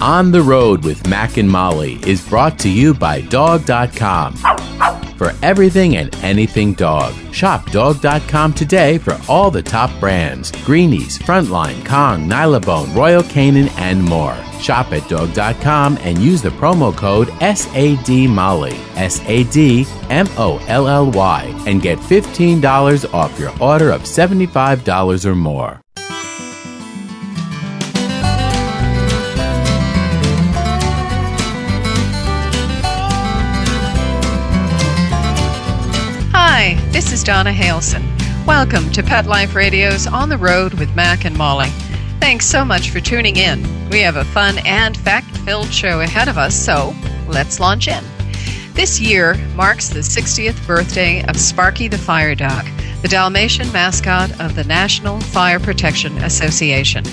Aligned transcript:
On 0.00 0.30
the 0.30 0.42
Road 0.42 0.84
with 0.84 1.06
Mac 1.08 1.38
and 1.38 1.50
Molly 1.50 1.98
is 2.06 2.26
brought 2.28 2.58
to 2.58 2.68
you 2.68 2.92
by 2.92 3.22
Dog.com. 3.22 4.34
For 5.16 5.32
everything 5.42 5.96
and 5.96 6.14
anything 6.16 6.74
dog, 6.74 7.14
shop 7.32 7.70
Dog.com 7.70 8.52
today 8.52 8.98
for 8.98 9.18
all 9.26 9.50
the 9.50 9.62
top 9.62 9.90
brands 9.98 10.52
Greenies, 10.66 11.18
Frontline, 11.18 11.84
Kong, 11.86 12.28
Nylabone, 12.28 12.94
Royal 12.94 13.22
Canin, 13.22 13.70
and 13.78 14.04
more. 14.04 14.36
Shop 14.60 14.92
at 14.92 15.08
Dog.com 15.08 15.96
and 16.02 16.18
use 16.18 16.42
the 16.42 16.50
promo 16.50 16.94
code 16.94 17.28
SADMolly, 17.28 18.74
S 18.96 19.22
A 19.26 19.44
D 19.44 19.86
M 20.10 20.28
O 20.36 20.62
L 20.68 20.88
L 20.88 21.10
Y, 21.10 21.64
and 21.66 21.80
get 21.80 21.98
$15 21.98 23.14
off 23.14 23.38
your 23.38 23.52
order 23.62 23.90
of 23.90 24.02
$75 24.02 25.24
or 25.24 25.34
more. 25.34 25.80
Donna 37.26 37.50
Halson. 37.50 38.06
Welcome 38.46 38.92
to 38.92 39.02
Pet 39.02 39.26
Life 39.26 39.56
Radio's 39.56 40.06
On 40.06 40.28
the 40.28 40.38
Road 40.38 40.74
with 40.74 40.94
Mac 40.94 41.24
and 41.24 41.36
Molly. 41.36 41.70
Thanks 42.20 42.46
so 42.46 42.64
much 42.64 42.90
for 42.90 43.00
tuning 43.00 43.34
in. 43.34 43.64
We 43.90 43.98
have 44.02 44.14
a 44.14 44.24
fun 44.26 44.58
and 44.64 44.96
fact 44.96 45.36
filled 45.38 45.72
show 45.72 46.02
ahead 46.02 46.28
of 46.28 46.38
us, 46.38 46.54
so 46.54 46.94
let's 47.26 47.58
launch 47.58 47.88
in. 47.88 48.04
This 48.74 49.00
year 49.00 49.34
marks 49.56 49.88
the 49.88 50.02
60th 50.02 50.64
birthday 50.68 51.24
of 51.24 51.36
Sparky 51.36 51.88
the 51.88 51.98
Fire 51.98 52.36
Dog, 52.36 52.64
the 53.02 53.08
Dalmatian 53.08 53.70
mascot 53.72 54.40
of 54.40 54.54
the 54.54 54.64
National 54.64 55.20
Fire 55.20 55.60
Protection 55.60 56.16
Association. 56.18 57.04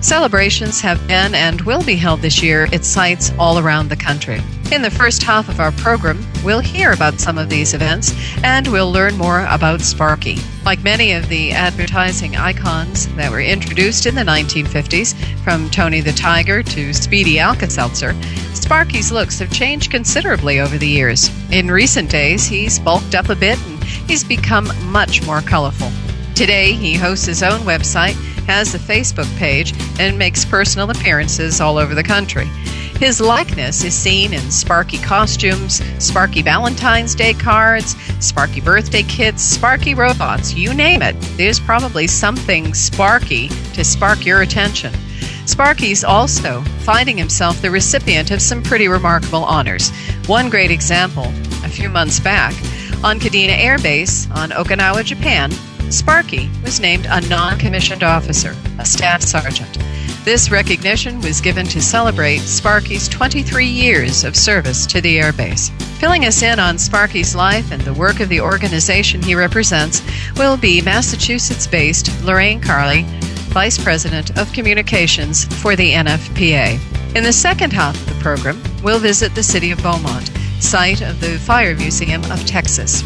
Celebrations 0.00 0.80
have 0.80 1.06
been 1.06 1.34
and 1.34 1.60
will 1.62 1.82
be 1.84 1.96
held 1.96 2.20
this 2.20 2.42
year 2.42 2.68
at 2.72 2.84
sites 2.84 3.32
all 3.38 3.58
around 3.58 3.88
the 3.88 3.96
country. 3.96 4.40
In 4.72 4.80
the 4.80 4.90
first 4.90 5.22
half 5.22 5.48
of 5.48 5.60
our 5.60 5.72
program, 5.72 6.24
we'll 6.42 6.60
hear 6.60 6.92
about 6.92 7.20
some 7.20 7.36
of 7.36 7.50
these 7.50 7.74
events 7.74 8.14
and 8.42 8.66
we'll 8.68 8.90
learn 8.90 9.18
more 9.18 9.46
about 9.50 9.82
Sparky. 9.82 10.38
Like 10.64 10.82
many 10.82 11.12
of 11.12 11.28
the 11.28 11.52
advertising 11.52 12.36
icons 12.36 13.06
that 13.16 13.30
were 13.30 13.42
introduced 13.42 14.06
in 14.06 14.14
the 14.14 14.22
1950s, 14.22 15.14
from 15.44 15.68
Tony 15.70 16.00
the 16.00 16.12
Tiger 16.12 16.62
to 16.62 16.94
Speedy 16.94 17.38
Alka 17.38 17.68
Seltzer, 17.68 18.14
Sparky's 18.54 19.12
looks 19.12 19.40
have 19.40 19.52
changed 19.52 19.90
considerably 19.90 20.60
over 20.60 20.78
the 20.78 20.88
years. 20.88 21.30
In 21.50 21.68
recent 21.70 22.10
days, 22.10 22.46
he's 22.46 22.78
bulked 22.78 23.14
up 23.14 23.28
a 23.28 23.36
bit 23.36 23.58
he's 23.82 24.24
become 24.24 24.70
much 24.90 25.24
more 25.26 25.40
colorful. 25.40 25.90
Today, 26.34 26.72
he 26.72 26.94
hosts 26.94 27.26
his 27.26 27.42
own 27.42 27.60
website, 27.60 28.14
has 28.46 28.74
a 28.74 28.78
Facebook 28.78 29.32
page, 29.36 29.74
and 30.00 30.18
makes 30.18 30.44
personal 30.44 30.90
appearances 30.90 31.60
all 31.60 31.78
over 31.78 31.94
the 31.94 32.02
country. 32.02 32.46
His 32.98 33.20
likeness 33.20 33.82
is 33.82 33.94
seen 33.94 34.32
in 34.32 34.50
Sparky 34.52 34.98
costumes, 34.98 35.82
Sparky 35.98 36.40
Valentine's 36.40 37.16
Day 37.16 37.34
cards, 37.34 37.96
Sparky 38.20 38.60
birthday 38.60 39.02
kits, 39.02 39.42
Sparky 39.42 39.94
robots, 39.94 40.54
you 40.54 40.72
name 40.72 41.02
it. 41.02 41.16
There's 41.36 41.58
probably 41.58 42.06
something 42.06 42.74
Sparky 42.74 43.48
to 43.74 43.82
spark 43.82 44.24
your 44.24 44.42
attention. 44.42 44.94
Sparky's 45.46 46.04
also 46.04 46.60
finding 46.84 47.18
himself 47.18 47.60
the 47.60 47.72
recipient 47.72 48.30
of 48.30 48.40
some 48.40 48.62
pretty 48.62 48.86
remarkable 48.86 49.44
honors. 49.44 49.90
One 50.26 50.48
great 50.48 50.70
example, 50.70 51.24
a 51.64 51.68
few 51.68 51.88
months 51.88 52.20
back, 52.20 52.54
on 53.04 53.18
Kadena 53.18 53.56
Air 53.58 53.78
Base 53.78 54.30
on 54.30 54.50
Okinawa, 54.50 55.04
Japan, 55.04 55.50
Sparky 55.90 56.48
was 56.62 56.80
named 56.80 57.06
a 57.10 57.20
non 57.28 57.58
commissioned 57.58 58.02
officer, 58.02 58.54
a 58.78 58.84
staff 58.84 59.22
sergeant. 59.22 59.78
This 60.24 60.50
recognition 60.50 61.20
was 61.20 61.40
given 61.40 61.66
to 61.66 61.82
celebrate 61.82 62.38
Sparky's 62.38 63.08
23 63.08 63.66
years 63.66 64.22
of 64.22 64.36
service 64.36 64.86
to 64.86 65.00
the 65.00 65.18
airbase. 65.18 65.70
Filling 65.98 66.24
us 66.26 66.42
in 66.42 66.60
on 66.60 66.78
Sparky's 66.78 67.34
life 67.34 67.72
and 67.72 67.82
the 67.82 67.94
work 67.94 68.20
of 68.20 68.28
the 68.28 68.40
organization 68.40 69.20
he 69.20 69.34
represents 69.34 70.00
will 70.36 70.56
be 70.56 70.80
Massachusetts 70.80 71.66
based 71.66 72.08
Lorraine 72.24 72.60
Carli, 72.60 73.04
Vice 73.52 73.82
President 73.82 74.36
of 74.38 74.52
Communications 74.52 75.44
for 75.60 75.74
the 75.74 75.92
NFPA. 75.92 76.78
In 77.16 77.24
the 77.24 77.32
second 77.32 77.72
half 77.72 78.00
of 78.00 78.06
the 78.06 78.22
program, 78.22 78.62
we'll 78.82 78.98
visit 78.98 79.34
the 79.34 79.42
city 79.42 79.72
of 79.72 79.82
Beaumont, 79.82 80.31
site 80.62 81.02
of 81.02 81.20
the 81.20 81.38
Fire 81.38 81.74
Museum 81.74 82.22
of 82.30 82.46
Texas. 82.46 83.02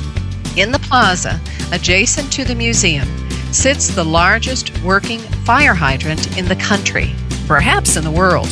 In 0.56 0.72
the 0.72 0.78
plaza, 0.78 1.40
adjacent 1.72 2.32
to 2.32 2.44
the 2.44 2.54
museum, 2.54 3.08
sits 3.52 3.88
the 3.88 4.04
largest 4.04 4.78
working 4.82 5.20
fire 5.44 5.74
hydrant 5.74 6.36
in 6.38 6.46
the 6.46 6.56
country, 6.56 7.14
perhaps 7.46 7.96
in 7.96 8.04
the 8.04 8.10
world. 8.10 8.48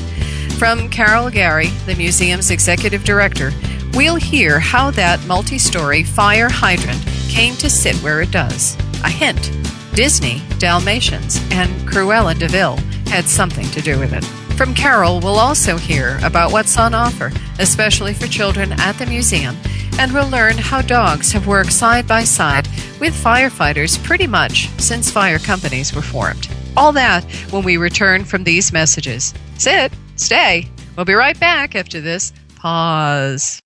From 0.59 0.89
Carol 0.89 1.31
Gary, 1.31 1.69
the 1.87 1.95
museum's 1.95 2.51
executive 2.51 3.05
director, 3.05 3.53
we'll 3.95 4.17
hear 4.17 4.59
how 4.59 4.91
that 4.93 5.25
multi 5.27 5.59
story 5.59 6.03
fire 6.03 6.49
hydrant 6.49 7.05
came 7.29 7.55
to 7.57 7.69
sit 7.69 7.97
where 7.97 8.23
it 8.23 8.31
does. 8.31 8.77
A 9.05 9.09
hint 9.09 9.53
Disney, 9.95 10.43
Dalmatians, 10.59 11.37
and 11.53 11.71
Cruella 11.89 12.37
de 12.37 12.49
Vil 12.49 12.77
had 13.07 13.27
something 13.27 13.67
to 13.71 13.81
do 13.81 13.99
with 13.99 14.13
it. 14.13 14.44
From 14.57 14.73
Carol, 14.73 15.19
we'll 15.19 15.41
also 15.41 15.77
hear 15.77 16.21
about 16.23 16.53
what's 16.53 16.79
on 16.79 16.95
offer, 16.95 17.33
especially 17.59 18.15
for 18.15 18.29
children 18.29 18.73
at 18.75 18.93
the 18.93 19.07
museum, 19.07 19.57
and 19.99 20.13
we'll 20.13 20.29
learn 20.29 20.57
how 20.57 20.81
dogs 20.81 21.33
have 21.33 21.49
worked 21.49 21.73
side 21.73 22.07
by 22.07 22.23
side 22.23 22.69
with 23.01 23.13
firefighters 23.13 24.01
pretty 24.05 24.29
much 24.29 24.69
since 24.79 25.11
fire 25.11 25.41
companies 25.41 25.93
were 25.93 26.03
formed. 26.03 26.49
All 26.77 26.93
that 26.93 27.25
when 27.51 27.65
we 27.65 27.77
return 27.79 28.25
from 28.25 28.45
these 28.45 28.73
messages. 28.73 29.35
Sit, 29.59 29.93
stay. 30.15 30.69
We'll 30.97 31.05
be 31.05 31.15
right 31.15 31.39
back 31.39 31.75
after 31.75 32.01
this 32.01 32.33
pause. 32.55 33.61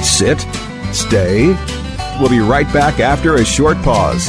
Sit, 0.00 0.40
stay. 0.92 1.56
We'll 2.20 2.30
be 2.30 2.38
right 2.38 2.72
back 2.72 3.00
after 3.00 3.34
a 3.34 3.44
short 3.44 3.76
pause. 3.82 4.28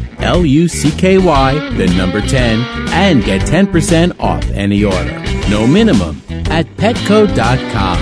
L 0.21 0.45
U 0.45 0.67
C 0.67 0.91
K 0.91 1.17
Y, 1.17 1.69
the 1.75 1.87
number 1.87 2.21
10, 2.21 2.59
and 2.89 3.23
get 3.23 3.41
10% 3.41 4.19
off 4.19 4.43
any 4.51 4.83
order. 4.83 5.19
No 5.49 5.67
minimum 5.67 6.21
at 6.49 6.65
petco.com. 6.77 7.97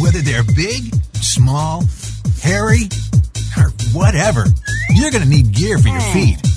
Whether 0.00 0.20
they're 0.20 0.44
big, 0.54 0.94
small, 1.14 1.84
hairy, 2.42 2.88
or 3.56 3.70
whatever, 3.92 4.44
you're 4.94 5.10
going 5.10 5.22
to 5.22 5.28
need 5.28 5.52
gear 5.52 5.78
for 5.78 5.88
your 5.88 5.98
oh. 6.00 6.12
feet. 6.12 6.53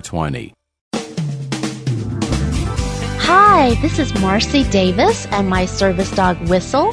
20. 0.00 0.52
Hi, 3.28 3.74
this 3.80 3.98
is 3.98 4.14
Marcy 4.20 4.64
Davis 4.64 5.26
and 5.26 5.48
my 5.48 5.64
service 5.66 6.10
dog 6.10 6.38
Whistle, 6.48 6.92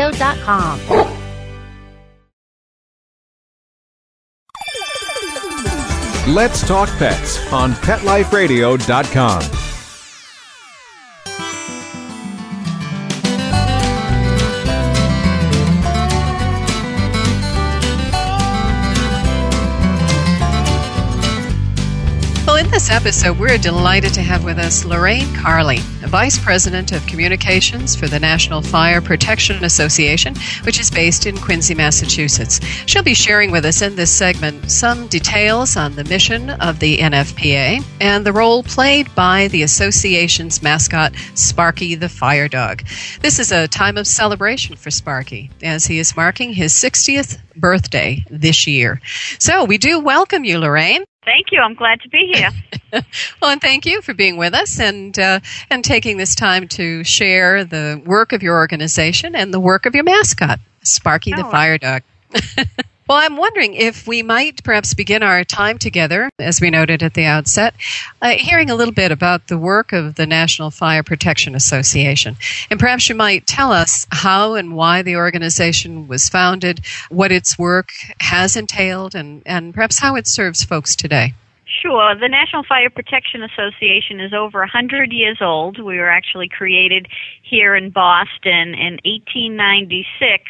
PetLifeRadio.com. 0.00 0.80
Let's 6.34 6.66
Talk 6.66 6.88
Pets 6.98 7.52
on 7.52 7.72
PetLifeRadio.com. 7.72 9.59
this 22.90 23.00
episode, 23.00 23.38
we're 23.38 23.58
delighted 23.58 24.12
to 24.12 24.20
have 24.20 24.42
with 24.42 24.58
us 24.58 24.84
Lorraine 24.84 25.26
Carli, 25.34 25.78
Vice 26.08 26.42
President 26.42 26.92
of 26.92 27.06
Communications 27.06 27.94
for 27.94 28.08
the 28.08 28.18
National 28.18 28.62
Fire 28.62 29.00
Protection 29.00 29.62
Association, 29.64 30.34
which 30.64 30.80
is 30.80 30.90
based 30.90 31.26
in 31.26 31.36
Quincy, 31.36 31.74
Massachusetts. 31.74 32.60
She'll 32.86 33.02
be 33.02 33.14
sharing 33.14 33.50
with 33.50 33.64
us 33.64 33.82
in 33.82 33.94
this 33.94 34.10
segment 34.10 34.70
some 34.70 35.06
details 35.06 35.76
on 35.76 35.94
the 35.94 36.04
mission 36.04 36.50
of 36.50 36.80
the 36.80 36.98
NFPA 36.98 37.84
and 38.00 38.26
the 38.26 38.32
role 38.32 38.62
played 38.62 39.14
by 39.14 39.48
the 39.48 39.62
association's 39.62 40.62
mascot, 40.62 41.14
Sparky 41.34 41.94
the 41.94 42.08
Fire 42.08 42.48
Dog. 42.48 42.82
This 43.20 43.38
is 43.38 43.52
a 43.52 43.68
time 43.68 43.96
of 43.98 44.06
celebration 44.06 44.74
for 44.74 44.90
Sparky 44.90 45.50
as 45.62 45.86
he 45.86 45.98
is 45.98 46.16
marking 46.16 46.52
his 46.52 46.72
60th 46.72 47.38
birthday 47.56 48.24
this 48.30 48.66
year. 48.66 49.00
So 49.38 49.64
we 49.64 49.78
do 49.78 50.00
welcome 50.00 50.44
you, 50.44 50.58
Lorraine. 50.58 51.04
Thank 51.24 51.52
you. 51.52 51.60
I'm 51.60 51.74
glad 51.74 52.00
to 52.00 52.08
be 52.08 52.32
here. 52.34 52.50
well, 53.42 53.50
and 53.50 53.60
thank 53.60 53.84
you 53.84 54.00
for 54.02 54.14
being 54.14 54.36
with 54.36 54.54
us 54.54 54.80
and 54.80 55.18
uh, 55.18 55.40
and 55.70 55.84
taking 55.84 56.16
this 56.16 56.34
time 56.34 56.66
to 56.68 57.04
share 57.04 57.64
the 57.64 58.02
work 58.06 58.32
of 58.32 58.42
your 58.42 58.56
organization 58.56 59.36
and 59.36 59.52
the 59.52 59.60
work 59.60 59.86
of 59.86 59.94
your 59.94 60.04
mascot, 60.04 60.58
Sparky 60.82 61.32
the 61.32 61.46
Oh. 61.46 61.50
Fire 61.50 61.78
Dog. 61.78 62.02
well, 63.10 63.18
I'm 63.18 63.36
wondering 63.36 63.74
if 63.74 64.06
we 64.06 64.22
might 64.22 64.62
perhaps 64.62 64.94
begin 64.94 65.24
our 65.24 65.42
time 65.42 65.78
together, 65.78 66.30
as 66.38 66.60
we 66.60 66.70
noted 66.70 67.02
at 67.02 67.14
the 67.14 67.24
outset, 67.24 67.74
uh, 68.22 68.36
hearing 68.38 68.70
a 68.70 68.76
little 68.76 68.94
bit 68.94 69.10
about 69.10 69.48
the 69.48 69.58
work 69.58 69.92
of 69.92 70.14
the 70.14 70.28
National 70.28 70.70
Fire 70.70 71.02
Protection 71.02 71.56
Association. 71.56 72.36
And 72.70 72.78
perhaps 72.78 73.08
you 73.08 73.16
might 73.16 73.48
tell 73.48 73.72
us 73.72 74.06
how 74.12 74.54
and 74.54 74.76
why 74.76 75.02
the 75.02 75.16
organization 75.16 76.06
was 76.06 76.28
founded, 76.28 76.82
what 77.08 77.32
its 77.32 77.58
work 77.58 77.88
has 78.20 78.54
entailed, 78.54 79.16
and, 79.16 79.42
and 79.44 79.74
perhaps 79.74 79.98
how 79.98 80.14
it 80.14 80.28
serves 80.28 80.62
folks 80.62 80.94
today. 80.94 81.34
Sure. 81.82 82.14
The 82.14 82.28
National 82.28 82.62
Fire 82.62 82.90
Protection 82.90 83.42
Association 83.42 84.20
is 84.20 84.32
over 84.32 84.60
100 84.60 85.12
years 85.12 85.38
old. 85.40 85.82
We 85.82 85.98
were 85.98 86.10
actually 86.10 86.48
created 86.48 87.08
here 87.42 87.74
in 87.74 87.90
Boston 87.90 88.74
in 88.74 89.00
1896. 89.04 90.44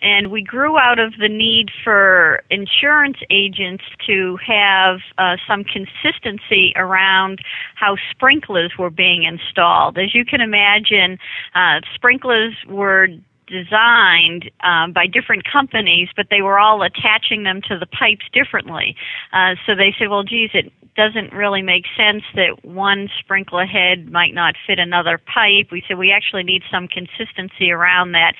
And 0.00 0.30
we 0.30 0.42
grew 0.42 0.78
out 0.78 0.98
of 0.98 1.14
the 1.18 1.28
need 1.28 1.70
for 1.82 2.42
insurance 2.50 3.18
agents 3.30 3.84
to 4.06 4.38
have 4.46 4.98
uh, 5.18 5.36
some 5.46 5.64
consistency 5.64 6.72
around 6.76 7.40
how 7.74 7.96
sprinklers 8.10 8.72
were 8.78 8.90
being 8.90 9.24
installed. 9.24 9.98
As 9.98 10.14
you 10.14 10.24
can 10.24 10.40
imagine, 10.40 11.18
uh, 11.54 11.80
sprinklers 11.94 12.54
were 12.68 13.08
designed 13.48 14.50
um, 14.62 14.92
by 14.92 15.06
different 15.06 15.44
companies, 15.50 16.08
but 16.16 16.26
they 16.30 16.42
were 16.42 16.58
all 16.58 16.82
attaching 16.82 17.42
them 17.42 17.60
to 17.68 17.78
the 17.78 17.86
pipes 17.86 18.26
differently. 18.32 18.96
Uh, 19.32 19.54
so 19.66 19.74
they 19.74 19.94
said, 19.98 20.08
well, 20.08 20.22
geez, 20.22 20.50
it 20.54 20.72
doesn't 20.98 21.32
really 21.32 21.62
make 21.62 21.84
sense 21.96 22.24
that 22.34 22.64
one 22.64 23.08
sprinkler 23.20 23.64
head 23.64 24.10
might 24.10 24.34
not 24.34 24.54
fit 24.66 24.80
another 24.80 25.16
pipe. 25.16 25.70
We 25.70 25.82
said 25.86 25.96
we 25.96 26.10
actually 26.10 26.42
need 26.42 26.62
some 26.70 26.88
consistency 26.88 27.70
around 27.70 28.12
that. 28.12 28.34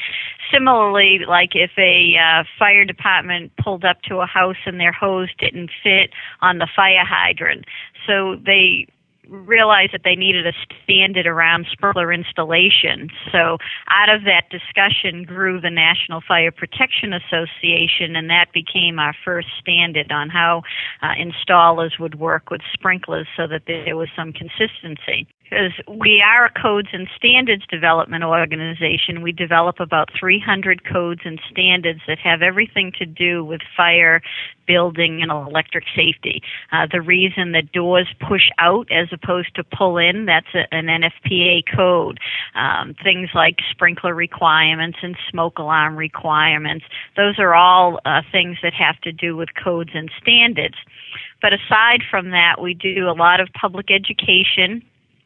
Similarly, 0.52 1.20
like 1.26 1.50
if 1.54 1.70
a 1.78 2.16
uh, 2.18 2.44
fire 2.58 2.84
department 2.84 3.52
pulled 3.62 3.84
up 3.84 4.02
to 4.08 4.16
a 4.16 4.26
house 4.26 4.56
and 4.66 4.80
their 4.80 4.92
hose 4.92 5.28
didn't 5.38 5.70
fit 5.82 6.10
on 6.42 6.58
the 6.58 6.68
fire 6.74 7.04
hydrant, 7.06 7.64
so 8.06 8.36
they 8.44 8.88
realized 9.28 9.92
that 9.92 10.02
they 10.04 10.16
needed 10.16 10.46
a 10.46 10.52
standard 10.82 11.26
around 11.26 11.66
sprinkler 11.70 12.12
installation. 12.12 13.08
So 13.32 13.58
out 13.88 14.08
of 14.08 14.24
that 14.24 14.50
discussion 14.50 15.24
grew 15.24 15.60
the 15.60 15.70
National 15.70 16.20
Fire 16.26 16.50
Protection 16.50 17.12
Association, 17.12 18.16
and 18.16 18.30
that 18.30 18.46
became 18.52 18.98
our 18.98 19.14
first 19.24 19.48
standard 19.60 20.10
on 20.10 20.30
how 20.30 20.62
uh, 21.02 21.14
installers 21.18 21.98
would 21.98 22.18
work 22.18 22.50
with 22.50 22.60
sprinklers 22.72 23.26
so 23.36 23.46
that 23.46 23.62
there 23.66 23.96
was 23.96 24.08
some 24.16 24.32
consistency. 24.32 25.26
Because 25.48 25.72
we 25.88 26.22
are 26.22 26.46
a 26.46 26.50
codes 26.60 26.88
and 26.92 27.08
standards 27.16 27.66
development 27.70 28.22
organization, 28.22 29.22
we 29.22 29.32
develop 29.32 29.80
about 29.80 30.10
300 30.18 30.84
codes 30.84 31.22
and 31.24 31.40
standards 31.50 32.00
that 32.06 32.18
have 32.18 32.42
everything 32.42 32.92
to 32.98 33.06
do 33.06 33.44
with 33.44 33.60
fire, 33.76 34.20
building, 34.66 35.22
and 35.22 35.30
electric 35.30 35.84
safety. 35.96 36.42
Uh, 36.70 36.86
the 36.90 37.00
reason 37.00 37.52
that 37.52 37.72
doors 37.72 38.08
push 38.28 38.50
out 38.58 38.88
as 38.92 39.08
opposed 39.10 39.54
to 39.54 39.64
pull 39.64 39.96
in, 39.96 40.26
that's 40.26 40.54
a, 40.54 40.72
an 40.74 40.86
NFPA 40.86 41.62
code. 41.74 42.18
Um, 42.54 42.94
things 43.02 43.30
like 43.34 43.56
sprinkler 43.70 44.14
requirements 44.14 44.98
and 45.02 45.16
smoke 45.30 45.58
alarm 45.58 45.96
requirements, 45.96 46.84
those 47.16 47.38
are 47.38 47.54
all 47.54 48.00
uh, 48.04 48.20
things 48.30 48.58
that 48.62 48.74
have 48.74 49.00
to 49.00 49.12
do 49.12 49.34
with 49.34 49.48
codes 49.62 49.90
and 49.94 50.10
standards. 50.20 50.76
But 51.40 51.52
aside 51.54 52.02
from 52.10 52.30
that, 52.30 52.60
we 52.60 52.74
do 52.74 53.08
a 53.08 53.16
lot 53.16 53.40
of 53.40 53.48
public 53.58 53.90
education 53.90 54.82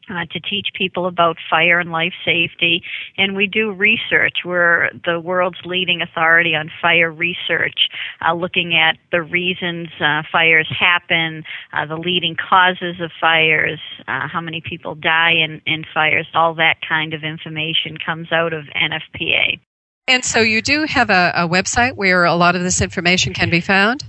uh, 0.09 0.25
to 0.31 0.39
teach 0.39 0.67
people 0.73 1.05
about 1.05 1.37
fire 1.49 1.79
and 1.79 1.91
life 1.91 2.13
safety. 2.25 2.83
And 3.17 3.35
we 3.35 3.47
do 3.47 3.71
research. 3.71 4.39
We're 4.45 4.89
the 5.05 5.19
world's 5.19 5.59
leading 5.65 6.01
authority 6.01 6.55
on 6.55 6.69
fire 6.81 7.11
research, 7.11 7.89
uh, 8.25 8.33
looking 8.33 8.75
at 8.75 8.97
the 9.11 9.21
reasons 9.21 9.89
uh, 9.99 10.23
fires 10.31 10.67
happen, 10.77 11.43
uh, 11.73 11.85
the 11.85 11.97
leading 11.97 12.35
causes 12.35 12.95
of 13.01 13.11
fires, 13.19 13.79
uh, 14.07 14.27
how 14.27 14.41
many 14.41 14.61
people 14.61 14.95
die 14.95 15.33
in, 15.33 15.61
in 15.65 15.85
fires. 15.93 16.27
All 16.33 16.53
that 16.55 16.77
kind 16.87 17.13
of 17.13 17.23
information 17.23 17.97
comes 18.03 18.31
out 18.31 18.53
of 18.53 18.65
NFPA. 18.75 19.59
And 20.07 20.25
so 20.25 20.41
you 20.41 20.61
do 20.61 20.83
have 20.83 21.09
a, 21.09 21.31
a 21.35 21.47
website 21.47 21.95
where 21.95 22.25
a 22.25 22.35
lot 22.35 22.55
of 22.55 22.63
this 22.63 22.81
information 22.81 23.33
can 23.33 23.49
be 23.49 23.61
found? 23.61 24.03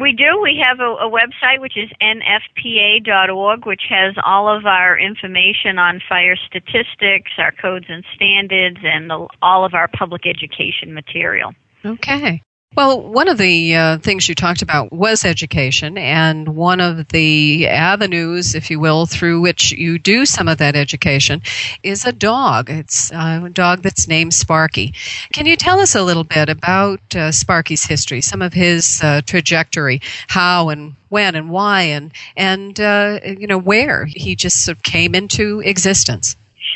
We 0.00 0.12
do. 0.12 0.40
We 0.42 0.62
have 0.66 0.80
a, 0.80 1.06
a 1.06 1.10
website 1.10 1.60
which 1.60 1.76
is 1.76 1.88
nfpa.org, 2.02 3.66
which 3.66 3.82
has 3.88 4.14
all 4.24 4.48
of 4.48 4.66
our 4.66 4.98
information 4.98 5.78
on 5.78 6.00
fire 6.08 6.36
statistics, 6.36 7.30
our 7.38 7.52
codes 7.52 7.86
and 7.88 8.04
standards, 8.14 8.78
and 8.82 9.08
the, 9.08 9.28
all 9.40 9.64
of 9.64 9.74
our 9.74 9.88
public 9.88 10.26
education 10.26 10.94
material. 10.94 11.52
Okay. 11.84 12.42
Well, 12.76 13.00
one 13.00 13.28
of 13.28 13.38
the 13.38 13.76
uh, 13.76 13.98
things 13.98 14.28
you 14.28 14.34
talked 14.34 14.60
about 14.60 14.92
was 14.92 15.24
education, 15.24 15.96
and 15.96 16.56
one 16.56 16.80
of 16.80 17.06
the 17.08 17.68
avenues, 17.68 18.56
if 18.56 18.68
you 18.68 18.80
will, 18.80 19.06
through 19.06 19.42
which 19.42 19.70
you 19.70 19.96
do 19.96 20.26
some 20.26 20.48
of 20.48 20.58
that 20.58 20.74
education 20.74 21.42
is 21.84 22.04
a 22.04 22.10
dog. 22.10 22.70
It's 22.70 23.12
a 23.12 23.48
dog 23.52 23.82
that's 23.82 24.08
named 24.08 24.34
Sparky. 24.34 24.92
Can 25.32 25.46
you 25.46 25.54
tell 25.54 25.78
us 25.78 25.94
a 25.94 26.02
little 26.02 26.24
bit 26.24 26.48
about 26.48 27.00
uh, 27.14 27.30
Sparky's 27.30 27.84
history, 27.84 28.20
some 28.20 28.42
of 28.42 28.52
his 28.52 29.00
uh, 29.04 29.20
trajectory, 29.24 30.00
how 30.26 30.70
and 30.70 30.94
when 31.10 31.36
and 31.36 31.50
why, 31.50 31.82
and 31.82 32.12
and 32.36 32.80
uh, 32.80 33.20
you 33.24 33.46
know 33.46 33.58
where 33.58 34.04
he 34.04 34.34
just 34.34 34.64
sort 34.64 34.78
of 34.78 34.82
came 34.82 35.14
into 35.14 35.60
existence? 35.60 36.34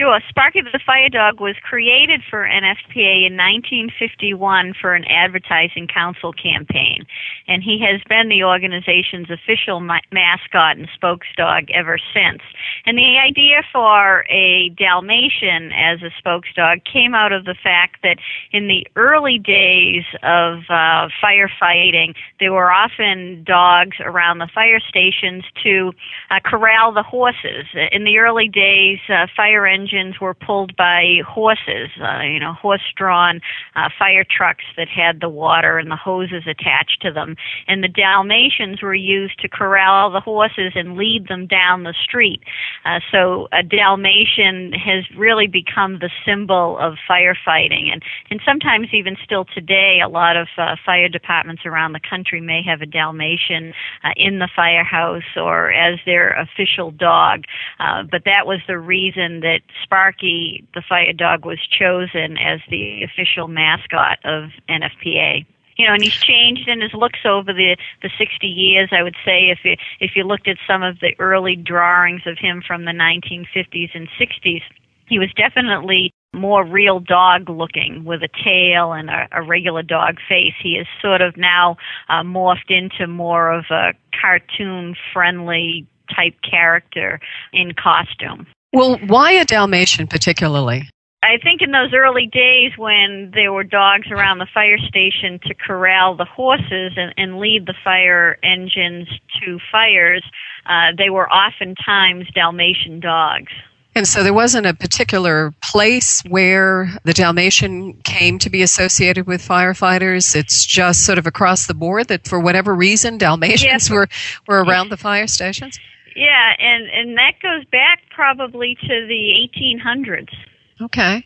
Sure. 0.09 0.21
Sparky 0.31 0.63
the 0.63 0.81
Fire 0.87 1.11
Dog 1.11 1.39
was 1.39 1.55
created 1.63 2.23
for 2.31 2.49
NFPA 2.49 3.29
in 3.29 3.37
1951 3.37 4.73
for 4.81 4.95
an 4.95 5.05
advertising 5.05 5.87
council 5.87 6.33
campaign, 6.33 7.05
and 7.47 7.63
he 7.63 7.79
has 7.85 8.01
been 8.09 8.31
the 8.31 8.43
organization's 8.43 9.29
official 9.29 9.81
ma- 9.81 10.01
mascot 10.11 10.79
and 10.79 10.89
spokesdog 10.97 11.69
ever 11.75 11.99
since. 12.15 12.41
And 12.87 12.97
the 12.97 13.19
idea 13.19 13.61
for 13.71 14.25
a 14.31 14.71
Dalmatian 14.71 15.73
as 15.77 16.01
a 16.01 16.09
spokesdog 16.17 16.87
came 16.91 17.15
out 17.15 17.33
of 17.33 17.45
the 17.45 17.57
fact 17.63 18.01
that 18.03 18.17
in 18.51 18.67
the 18.67 18.87
early 18.97 19.39
days 19.39 20.05
of 20.23 20.65
uh, 20.71 21.13
firefighting, 21.21 22.15
there 22.41 22.53
were 22.53 22.73
often 22.73 23.45
dogs 23.45 23.99
around 24.01 24.39
the 24.39 24.49
fire 24.55 24.81
stations 24.81 25.45
to 25.63 25.93
uh, 26.31 26.41
corral 26.43 26.95
the 26.95 27.03
horses. 27.03 27.67
In 27.93 28.05
the 28.05 28.17
early 28.17 28.49
days, 28.49 29.01
uh, 29.11 29.27
fire 29.37 29.67
engines 29.67 29.98
engines 29.99 30.21
were 30.21 30.35
pulled 30.35 30.77
by 30.77 31.21
horses, 31.27 31.91
uh, 32.01 32.23
you 32.23 32.41
know, 32.41 32.53
horse-drawn 32.53 33.41
uh, 33.77 33.89
fire 33.99 34.25
trucks 34.25 34.65
that 34.77 34.89
had 34.89 35.21
the 35.21 35.29
water 35.29 35.79
and 35.79 35.91
the 35.91 35.97
hoses 35.97 36.45
attached 36.47 37.01
to 37.03 37.13
them. 37.13 37.37
And 37.67 37.83
the 37.83 37.89
Dalmatians 37.89 38.83
were 38.83 38.95
used 38.95 39.39
to 39.41 39.49
corral 39.49 40.11
the 40.11 40.21
horses 40.21 40.73
and 40.75 40.97
lead 40.97 41.29
them 41.29 41.47
down 41.47 41.83
the 41.83 41.95
street. 42.03 42.41
Uh, 42.85 43.01
so 43.11 43.49
a 43.53 43.63
Dalmatian 43.63 44.73
has 44.73 45.05
really 45.17 45.47
become 45.47 45.99
the 45.99 46.11
symbol 46.25 46.79
of 46.79 46.95
firefighting, 47.09 47.93
and 47.93 48.03
and 48.31 48.41
sometimes 48.45 48.89
even 48.93 49.17
still 49.25 49.45
today, 49.45 50.01
a 50.05 50.09
lot 50.09 50.37
of 50.37 50.49
uh, 50.57 50.77
fire 50.85 51.09
departments 51.09 51.63
around 51.65 51.93
the 51.93 52.01
country 52.01 52.41
may 52.41 52.63
have 52.63 52.81
a 52.83 52.87
Dalmatian 52.87 53.73
uh, 54.05 54.11
in 54.17 54.39
the 54.39 54.49
firehouse 54.55 55.23
or 55.37 55.73
as 55.73 55.99
their 56.07 56.31
official 56.31 56.91
dog. 56.91 57.45
Uh, 57.81 58.03
but 58.11 58.23
that 58.25 58.47
was 58.47 58.61
the 58.67 58.79
reason 58.79 59.41
that 59.41 59.61
Sparky, 59.89 60.69
the 60.75 60.83
fire 60.87 61.15
dog, 61.15 61.47
was 61.47 61.59
chosen 61.67 62.37
as 62.37 62.61
the 62.71 63.03
official 63.03 63.49
mascot 63.49 64.19
of 64.25 64.51
NFPA 64.69 65.47
you 65.79 65.87
know, 65.87 65.95
and 65.95 66.03
he's 66.03 66.21
changed 66.21 66.69
in 66.69 66.81
his 66.81 66.93
looks 66.93 67.21
over 67.25 67.53
the 67.53 67.77
the 68.03 68.11
60 68.19 68.47
years. 68.47 68.91
I 68.93 69.03
would 69.03 69.15
say 69.25 69.51
if 69.51 69.61
you 69.65 69.77
if 70.01 70.17
you 70.17 70.25
looked 70.25 70.49
at 70.49 70.57
some 70.67 70.83
of 70.83 70.99
the 70.99 71.15
early 71.21 71.55
drawings 71.55 72.23
of 72.27 72.37
him 72.37 72.63
from 72.67 72.85
the 72.85 72.91
1950s 72.91 73.91
and 73.95 74.09
60s, 74.21 74.63
he 75.07 75.19
was 75.19 75.33
definitely 75.37 76.13
more 76.35 76.65
real 76.65 77.01
dog 77.01 77.49
looking 77.49 78.05
with 78.05 78.23
a 78.23 78.29
tail 78.45 78.93
and 78.93 79.09
a, 79.09 79.29
a 79.33 79.43
regular 79.43 79.83
dog 79.83 80.17
face. 80.29 80.55
He 80.61 80.71
is 80.71 80.87
sort 81.01 81.23
of 81.23 81.37
now 81.37 81.77
uh, 82.09 82.23
morphed 82.23 82.71
into 82.71 83.07
more 83.07 83.53
of 83.53 83.67
a 83.71 83.93
cartoon 84.21 84.97
friendly 85.13 85.87
type 86.15 86.35
character 86.43 87.21
in 87.53 87.73
costume. 87.73 88.47
Well, 88.73 88.99
why 89.07 89.33
a 89.33 89.45
Dalmatian 89.45 90.07
particularly? 90.07 90.89
I 91.23 91.39
think 91.43 91.63
in 91.63 91.73
those 91.73 91.93
early 91.93 92.27
days 92.27 92.73
when 92.77 93.33
there 93.35 93.53
were 93.53 93.65
dogs 93.65 94.07
around 94.11 94.39
the 94.39 94.47
fire 94.55 94.79
station 94.79 95.41
to 95.47 95.55
corral 95.55 96.17
the 96.17 96.25
horses 96.25 96.93
and, 96.97 97.13
and 97.17 97.39
lead 97.39 97.67
the 97.67 97.75
fire 97.83 98.39
engines 98.45 99.09
to 99.41 99.59
fires, 99.73 100.23
uh, 100.67 100.93
they 100.97 101.11
were 101.11 101.29
oftentimes 101.29 102.27
Dalmatian 102.35 103.01
dogs. 103.01 103.53
And 103.97 104.07
so 104.07 104.23
there 104.23 104.33
wasn't 104.33 104.67
a 104.67 104.75
particular 104.75 105.53
place 105.61 106.23
where 106.29 106.89
the 107.03 107.13
Dalmatian 107.13 107.95
came 108.05 108.39
to 108.39 108.49
be 108.49 108.63
associated 108.63 109.27
with 109.27 109.43
firefighters. 109.43 110.37
It's 110.37 110.65
just 110.65 111.05
sort 111.05 111.19
of 111.19 111.27
across 111.27 111.67
the 111.67 111.75
board 111.75 112.07
that 112.07 112.29
for 112.29 112.39
whatever 112.39 112.75
reason 112.75 113.19
Dalmatians 113.19 113.63
yes. 113.65 113.91
were, 113.91 114.09
were 114.47 114.63
around 114.63 114.91
the 114.91 114.97
fire 114.97 115.27
stations. 115.27 115.81
Yeah, 116.19 116.55
and 116.59 116.91
and 116.91 117.17
that 117.17 117.35
goes 117.41 117.65
back 117.71 118.01
probably 118.11 118.75
to 118.75 119.07
the 119.07 119.49
1800s. 119.57 120.35
Okay. 120.81 121.25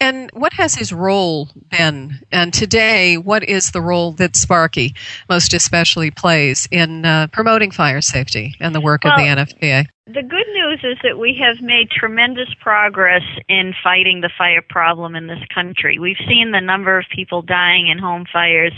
And 0.00 0.30
what 0.32 0.52
has 0.54 0.74
his 0.74 0.92
role 0.92 1.48
been? 1.70 2.20
And 2.32 2.52
today, 2.52 3.16
what 3.16 3.44
is 3.44 3.70
the 3.70 3.82
role 3.82 4.12
that 4.12 4.36
Sparky 4.36 4.94
most 5.28 5.54
especially 5.54 6.10
plays 6.10 6.68
in 6.70 7.04
uh, 7.04 7.28
promoting 7.32 7.70
fire 7.70 8.00
safety 8.00 8.54
and 8.60 8.74
the 8.74 8.80
work 8.80 9.04
well, 9.04 9.14
of 9.14 9.18
the 9.18 9.26
NFPA? 9.26 9.86
The 10.12 10.22
good 10.22 10.46
news 10.54 10.80
is 10.82 10.98
that 11.04 11.18
we 11.18 11.38
have 11.40 11.62
made 11.62 11.88
tremendous 11.88 12.48
progress 12.60 13.22
in 13.48 13.74
fighting 13.84 14.22
the 14.22 14.30
fire 14.36 14.62
problem 14.62 15.14
in 15.14 15.28
this 15.28 15.42
country. 15.54 16.00
We've 16.00 16.18
seen 16.26 16.50
the 16.50 16.60
number 16.60 16.98
of 16.98 17.04
people 17.14 17.42
dying 17.42 17.86
in 17.86 17.98
home 17.98 18.24
fires 18.32 18.72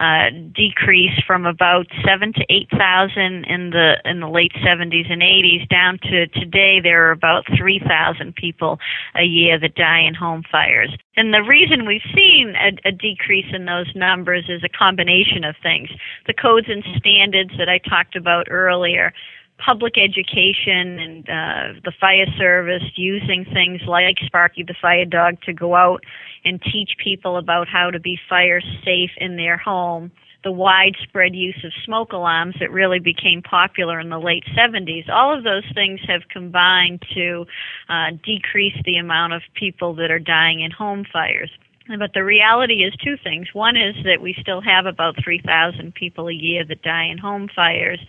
uh, 0.00 0.30
decrease 0.54 1.12
from 1.26 1.44
about 1.44 1.88
seven 2.06 2.32
to 2.32 2.44
eight 2.48 2.70
thousand 2.70 3.44
in 3.44 3.68
the 3.68 3.96
in 4.06 4.20
the 4.20 4.28
late 4.28 4.52
70s 4.64 5.12
and 5.12 5.20
80s 5.20 5.68
down 5.68 5.98
to 6.04 6.26
today 6.28 6.80
there 6.80 7.08
are 7.08 7.10
about 7.10 7.44
3,000 7.58 8.34
people 8.34 8.78
a 9.14 9.24
year 9.24 9.58
that 9.58 9.74
die 9.74 10.00
in 10.06 10.14
home 10.18 10.42
fires. 10.50 10.90
And 11.16 11.32
the 11.32 11.42
reason 11.42 11.86
we've 11.86 12.00
seen 12.14 12.54
a, 12.56 12.88
a 12.88 12.92
decrease 12.92 13.46
in 13.52 13.64
those 13.64 13.90
numbers 13.94 14.44
is 14.48 14.62
a 14.64 14.68
combination 14.68 15.44
of 15.44 15.54
things. 15.62 15.88
The 16.26 16.34
codes 16.34 16.66
and 16.68 16.82
standards 16.96 17.52
that 17.58 17.68
I 17.68 17.78
talked 17.78 18.16
about 18.16 18.48
earlier 18.50 19.12
public 19.58 19.94
education 19.98 20.98
and 20.98 21.28
uh, 21.28 21.80
the 21.84 21.92
fire 22.00 22.26
service 22.38 22.84
using 22.96 23.44
things 23.52 23.80
like 23.86 24.16
Sparky 24.24 24.62
the 24.62 24.74
fire 24.80 25.04
dog 25.04 25.40
to 25.42 25.52
go 25.52 25.74
out 25.74 26.04
and 26.44 26.62
teach 26.62 26.92
people 27.02 27.36
about 27.36 27.68
how 27.68 27.90
to 27.90 28.00
be 28.00 28.18
fire 28.28 28.60
safe 28.84 29.10
in 29.18 29.36
their 29.36 29.56
home. 29.56 30.10
The 30.44 30.52
widespread 30.52 31.34
use 31.34 31.58
of 31.64 31.72
smoke 31.84 32.12
alarms 32.12 32.54
that 32.60 32.70
really 32.70 33.00
became 33.00 33.42
popular 33.42 33.98
in 33.98 34.08
the 34.08 34.20
late 34.20 34.44
70s. 34.56 35.08
All 35.08 35.36
of 35.36 35.42
those 35.42 35.64
things 35.74 36.00
have 36.06 36.22
combined 36.30 37.02
to 37.14 37.44
uh, 37.88 38.10
decrease 38.24 38.76
the 38.84 38.98
amount 38.98 39.32
of 39.32 39.42
people 39.54 39.94
that 39.96 40.10
are 40.10 40.20
dying 40.20 40.60
in 40.60 40.70
home 40.70 41.04
fires. 41.12 41.50
But 41.98 42.12
the 42.12 42.24
reality 42.24 42.84
is 42.84 42.92
two 43.02 43.16
things. 43.22 43.48
One 43.54 43.76
is 43.76 43.96
that 44.04 44.20
we 44.20 44.36
still 44.40 44.60
have 44.60 44.84
about 44.84 45.16
3,000 45.24 45.94
people 45.94 46.28
a 46.28 46.34
year 46.34 46.64
that 46.66 46.82
die 46.82 47.06
in 47.06 47.16
home 47.16 47.48
fires. 47.54 48.00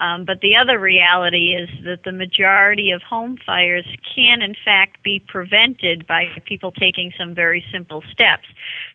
Um, 0.00 0.24
but 0.24 0.40
the 0.40 0.56
other 0.56 0.78
reality 0.78 1.54
is 1.54 1.68
that 1.84 2.04
the 2.04 2.12
majority 2.12 2.90
of 2.90 3.02
home 3.02 3.36
fires 3.44 3.86
can, 4.14 4.42
in 4.42 4.54
fact, 4.64 5.02
be 5.02 5.22
prevented 5.28 6.06
by 6.06 6.26
people 6.46 6.72
taking 6.72 7.12
some 7.18 7.34
very 7.34 7.64
simple 7.70 8.02
steps. 8.10 8.46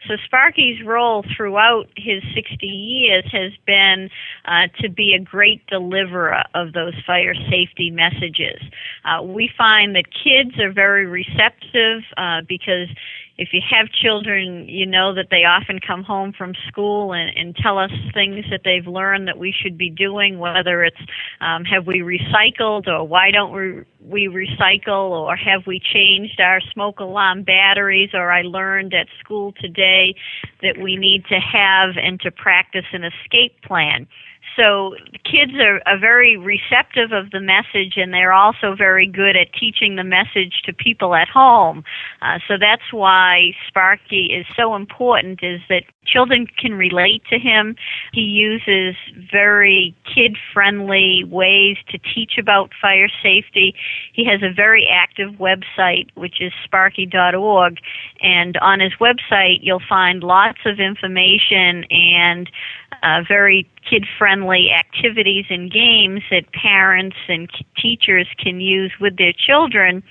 So 0.07 0.15
Sparky's 0.25 0.83
role 0.83 1.23
throughout 1.35 1.87
his 1.95 2.23
60 2.33 2.65
years 2.65 3.23
has 3.31 3.51
been 3.65 4.09
uh, 4.45 4.67
to 4.81 4.89
be 4.89 5.13
a 5.13 5.19
great 5.19 5.65
deliverer 5.67 6.43
of 6.53 6.73
those 6.73 6.93
fire 7.05 7.35
safety 7.49 7.91
messages. 7.91 8.61
Uh, 9.05 9.21
we 9.21 9.49
find 9.55 9.95
that 9.95 10.05
kids 10.11 10.59
are 10.59 10.71
very 10.71 11.05
receptive 11.05 12.01
uh, 12.17 12.41
because 12.47 12.89
if 13.37 13.49
you 13.51 13.61
have 13.69 13.89
children, 13.91 14.67
you 14.69 14.85
know 14.85 15.13
that 15.13 15.27
they 15.29 15.43
often 15.43 15.79
come 15.85 16.03
home 16.03 16.31
from 16.37 16.53
school 16.67 17.11
and, 17.11 17.29
and 17.35 17.55
tell 17.55 17.77
us 17.77 17.91
things 18.13 18.45
that 18.49 18.61
they've 18.63 18.87
learned 18.87 19.27
that 19.27 19.37
we 19.37 19.53
should 19.53 19.77
be 19.77 19.89
doing, 19.89 20.39
whether 20.39 20.83
it's 20.83 21.01
um, 21.41 21.65
have 21.65 21.85
we 21.85 21.99
recycled 21.99 22.87
or 22.87 23.05
why 23.05 23.31
don't 23.31 23.51
we, 23.51 23.83
we 23.99 24.27
recycle 24.27 25.09
or 25.11 25.35
have 25.35 25.67
we 25.67 25.81
changed 25.93 26.39
our 26.39 26.61
smoke 26.73 26.99
alarm 26.99 27.43
batteries 27.43 28.11
or 28.13 28.31
I 28.31 28.43
learned 28.43 28.93
at 28.93 29.07
school 29.19 29.53
today 29.59 30.15
that 30.61 30.77
we 30.81 30.95
need 30.95 31.25
to 31.27 31.39
have 31.39 31.95
and 32.01 32.19
to 32.21 32.31
practice 32.31 32.85
an 32.93 33.03
escape 33.03 33.61
plan 33.63 34.07
so 34.55 34.95
kids 35.23 35.53
are, 35.59 35.81
are 35.85 35.99
very 35.99 36.37
receptive 36.37 37.11
of 37.11 37.31
the 37.31 37.39
message 37.39 37.93
and 37.97 38.13
they're 38.13 38.33
also 38.33 38.75
very 38.75 39.07
good 39.07 39.35
at 39.35 39.53
teaching 39.59 39.95
the 39.95 40.03
message 40.03 40.61
to 40.65 40.73
people 40.73 41.15
at 41.15 41.27
home. 41.27 41.83
Uh, 42.21 42.39
so 42.47 42.55
that's 42.59 42.91
why 42.91 43.51
sparky 43.67 44.27
is 44.33 44.45
so 44.55 44.75
important 44.75 45.39
is 45.43 45.59
that 45.69 45.83
children 46.05 46.47
can 46.59 46.73
relate 46.73 47.23
to 47.29 47.39
him. 47.39 47.75
He 48.13 48.21
uses 48.21 48.95
very 49.31 49.95
kid 50.05 50.37
friendly 50.53 51.23
ways 51.27 51.77
to 51.89 51.97
teach 51.97 52.37
about 52.39 52.71
fire 52.79 53.09
safety. 53.23 53.75
He 54.13 54.25
has 54.25 54.41
a 54.43 54.53
very 54.53 54.87
active 54.89 55.31
website 55.33 56.09
which 56.15 56.41
is 56.41 56.53
sparky.org 56.63 57.77
and 58.21 58.57
on 58.57 58.79
his 58.79 58.93
website 59.01 59.59
you'll 59.61 59.81
find 59.87 60.23
lots 60.23 60.59
of 60.65 60.79
information 60.79 61.83
and 61.89 62.49
uh, 63.05 63.21
very 63.27 63.69
kid 63.87 64.05
friendly 64.17 64.71
activities 64.71 65.45
and 65.49 65.71
games 65.71 66.21
that 66.31 66.51
parents 66.51 67.15
and 67.27 67.47
teachers 67.79 68.27
can 68.43 68.59
use 68.59 68.91
with 68.99 69.17
their 69.17 69.33
children 69.33 70.01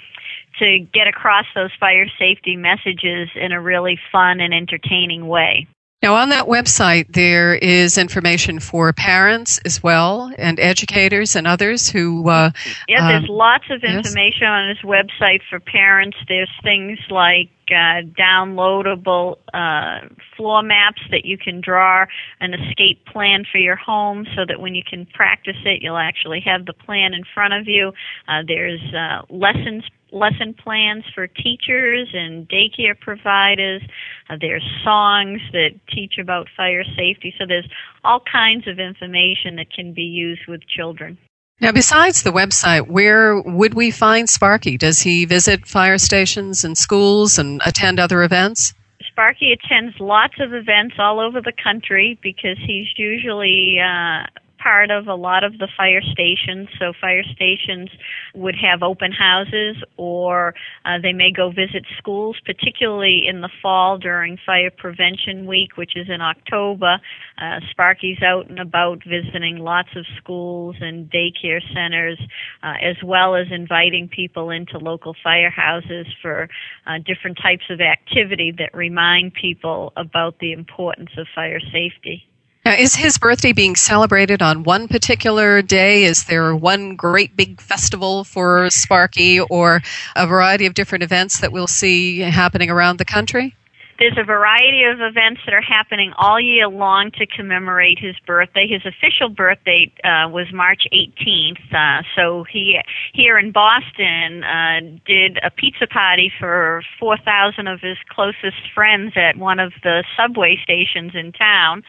to 0.61 0.79
get 0.95 1.09
across 1.09 1.45
those 1.57 1.71
fire 1.81 2.07
safety 2.19 2.57
messages 2.57 3.29
in 3.35 3.51
a 3.51 3.61
really 3.61 3.99
fun 4.13 4.39
and 4.39 4.55
entertaining 4.55 5.27
way. 5.27 5.67
Now, 6.05 6.17
on 6.17 6.29
that 6.29 6.49
website, 6.49 7.15
there 7.15 7.55
is 7.55 7.97
information 7.97 8.61
for 8.61 8.93
parents 8.93 9.59
as 9.65 9.83
well, 9.83 10.31
and 10.37 10.61
educators 10.61 11.35
and 11.35 11.47
others 11.47 11.89
who. 11.89 12.29
Uh, 12.29 12.51
yeah, 12.87 13.09
there's 13.09 13.31
um, 13.31 13.35
lots 13.35 13.65
of 13.71 13.81
yes. 13.83 13.95
information 13.95 14.47
on 14.47 14.69
his 14.69 14.77
website 14.85 15.41
for 15.49 15.61
parents. 15.61 16.19
There's 16.29 16.51
things 16.63 16.99
like 17.09 17.49
uh, 17.71 18.05
downloadable 18.21 19.39
uh, 19.55 20.09
floor 20.37 20.63
maps 20.63 21.01
that 21.11 21.25
you 21.25 21.39
can 21.39 21.63
draw 21.63 22.05
an 22.39 22.53
escape 22.53 23.07
plan 23.07 23.47
for 23.51 23.57
your 23.57 23.77
home 23.77 24.27
so 24.37 24.45
that 24.47 24.61
when 24.61 24.75
you 24.75 24.83
can 24.85 25.07
practice 25.07 25.57
it, 25.65 25.81
you'll 25.81 25.97
actually 25.97 26.41
have 26.41 26.67
the 26.67 26.75
plan 26.75 27.15
in 27.15 27.25
front 27.33 27.55
of 27.55 27.67
you. 27.67 27.95
Uh, 28.29 28.43
there's 28.47 28.83
uh, 28.93 29.23
lessons 29.31 29.85
lesson 30.15 30.55
plans 30.55 31.05
for 31.15 31.27
teachers 31.27 32.09
and 32.15 32.49
daycare 32.49 32.99
providers. 32.99 33.83
Uh, 34.31 34.37
there's 34.41 34.65
songs 34.83 35.41
that 35.53 35.71
teach 35.93 36.15
about 36.21 36.49
fire 36.57 36.85
safety. 36.97 37.35
So 37.39 37.45
there's 37.47 37.69
all 38.05 38.23
kinds 38.31 38.69
of 38.69 38.79
information 38.79 39.57
that 39.57 39.73
can 39.75 39.93
be 39.93 40.03
used 40.03 40.43
with 40.49 40.61
children. 40.67 41.19
Now, 41.61 41.73
besides 41.73 42.23
the 42.23 42.33
website, 42.33 42.89
where 42.89 43.41
would 43.41 43.75
we 43.75 43.91
find 43.91 44.29
Sparky? 44.29 44.77
Does 44.77 45.01
he 45.01 45.25
visit 45.25 45.67
fire 45.67 45.99
stations 45.99 46.65
and 46.65 46.77
schools 46.77 47.39
and 47.39 47.61
attend 47.65 48.01
other 48.01 48.23
events? 48.23 48.75
Sparky 49.11 49.53
attends 49.53 49.95
lots 50.01 50.35
of 50.41 50.53
events 50.53 50.97
all 50.99 51.21
over 51.21 51.41
the 51.41 51.53
country 51.63 52.19
because 52.23 52.59
he's 52.67 52.89
usually 52.97 53.79
uh, 53.79 54.27
part 54.65 54.91
of 54.91 55.07
a 55.07 55.15
lot 55.15 55.45
of 55.45 55.59
the 55.59 55.69
fire 55.77 56.01
stations. 56.01 56.69
So 56.79 56.95
fire 56.99 57.23
stations 57.35 57.91
would 58.35 58.57
have 58.57 58.83
open 58.83 59.13
houses 59.13 59.77
or 59.99 60.55
uh, 60.87 60.99
they 61.03 61.13
may 61.13 61.31
go 61.31 61.51
visit 61.51 61.85
schools, 61.99 62.37
particularly 62.47 63.27
in 63.29 63.43
the 63.43 63.51
fall 63.61 63.99
during 63.99 64.39
Fire 64.45 64.71
Prevention 64.71 65.47
Week, 65.47 65.77
which 65.77 65.97
is 65.97 66.09
in 66.09 66.23
October. 66.23 66.99
Uh, 67.39 67.61
Sparky's 67.71 68.23
out 68.23 68.49
and 68.49 68.59
about 68.59 69.03
visiting 69.07 69.59
lots 69.59 69.91
of 69.95 70.07
schools 70.17 70.77
and 70.81 71.11
daycare 71.11 71.61
centers, 71.75 72.19
uh, 72.63 72.75
as 72.83 72.97
well 73.05 73.37
as 73.37 73.47
inviting 73.51 74.09
people 74.09 74.49
into 74.49 74.79
local 74.79 75.15
firehouses 75.25 76.07
for 76.23 76.49
uh, 76.87 76.99
different 77.05 77.39
types 77.43 77.65
of 77.69 77.81
activity 77.81 78.53
that 78.57 78.75
remind 78.75 79.35
people 79.35 79.93
about 79.97 80.39
the 80.39 80.53
importance 80.53 81.11
of 81.19 81.27
fire 81.35 81.61
safety. 81.61 82.27
Now, 82.65 82.73
is 82.73 82.95
his 82.95 83.19
birthday 83.19 83.53
being 83.53 83.77
celebrated 83.77 84.41
on 84.41 84.63
one 84.63 84.89
particular 84.89 85.61
day? 85.61 86.05
Is 86.05 86.25
there 86.25 86.57
one 86.57 86.97
great 86.97 87.37
big 87.37 87.61
festival 87.61 88.25
for 88.25 88.71
Sparky 88.71 89.39
or 89.39 89.83
a 90.17 90.27
variety 90.27 90.65
of 90.65 90.73
different 90.73 91.05
events 91.05 91.41
that 91.41 91.53
we'll 91.53 91.67
see 91.67 92.21
happening 92.21 92.71
around 92.71 92.97
the 92.97 93.05
country? 93.05 93.55
There's 93.99 94.17
a 94.19 94.25
variety 94.25 94.83
of 94.85 95.01
events 95.01 95.43
that 95.45 95.55
are 95.55 95.61
happening 95.61 96.13
all 96.17 96.41
year 96.41 96.67
long 96.67 97.13
to 97.13 97.27
commemorate 97.27 97.99
his 97.99 98.17
birthday. 98.27 98.67
His 98.67 98.83
official 98.85 99.29
birthday 99.29 99.93
uh, 100.03 100.29
was 100.31 100.47
March 100.53 100.83
18th, 100.93 101.73
uh, 101.73 102.03
so 102.17 102.45
he 102.51 102.81
here 103.13 103.39
in 103.39 103.53
Boston 103.53 104.43
uh, 104.43 104.81
did 105.07 105.39
a 105.45 105.51
pizza 105.51 105.87
party 105.87 106.33
for 106.41 106.83
4,000 106.99 107.69
of 107.69 107.81
his 107.81 107.99
closest 108.09 108.73
friends 108.75 109.13
at 109.17 109.37
one 109.37 109.61
of 109.61 109.73
the 109.85 110.03
subway 110.17 110.59
stations 110.63 111.13
in 111.15 111.31
town. 111.31 111.85